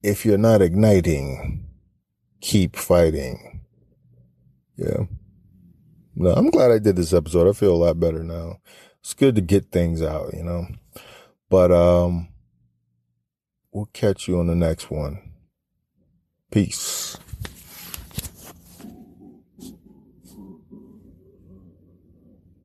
if 0.02 0.26
you're 0.26 0.38
not 0.38 0.60
igniting, 0.60 1.66
keep 2.42 2.76
fighting. 2.76 3.62
Yeah. 4.76 5.04
No, 6.14 6.30
I'm 6.30 6.50
glad 6.50 6.70
I 6.70 6.78
did 6.78 6.96
this 6.96 7.14
episode. 7.14 7.48
I 7.48 7.52
feel 7.54 7.74
a 7.74 7.84
lot 7.84 7.98
better 7.98 8.22
now. 8.22 8.58
It's 9.00 9.14
good 9.14 9.34
to 9.36 9.40
get 9.40 9.72
things 9.72 10.02
out, 10.02 10.34
you 10.34 10.44
know. 10.44 10.66
But 11.48 11.72
um 11.72 12.28
we'll 13.72 13.86
catch 13.86 14.28
you 14.28 14.38
on 14.38 14.46
the 14.46 14.54
next 14.54 14.90
one. 14.90 15.32
Peace. 16.50 17.16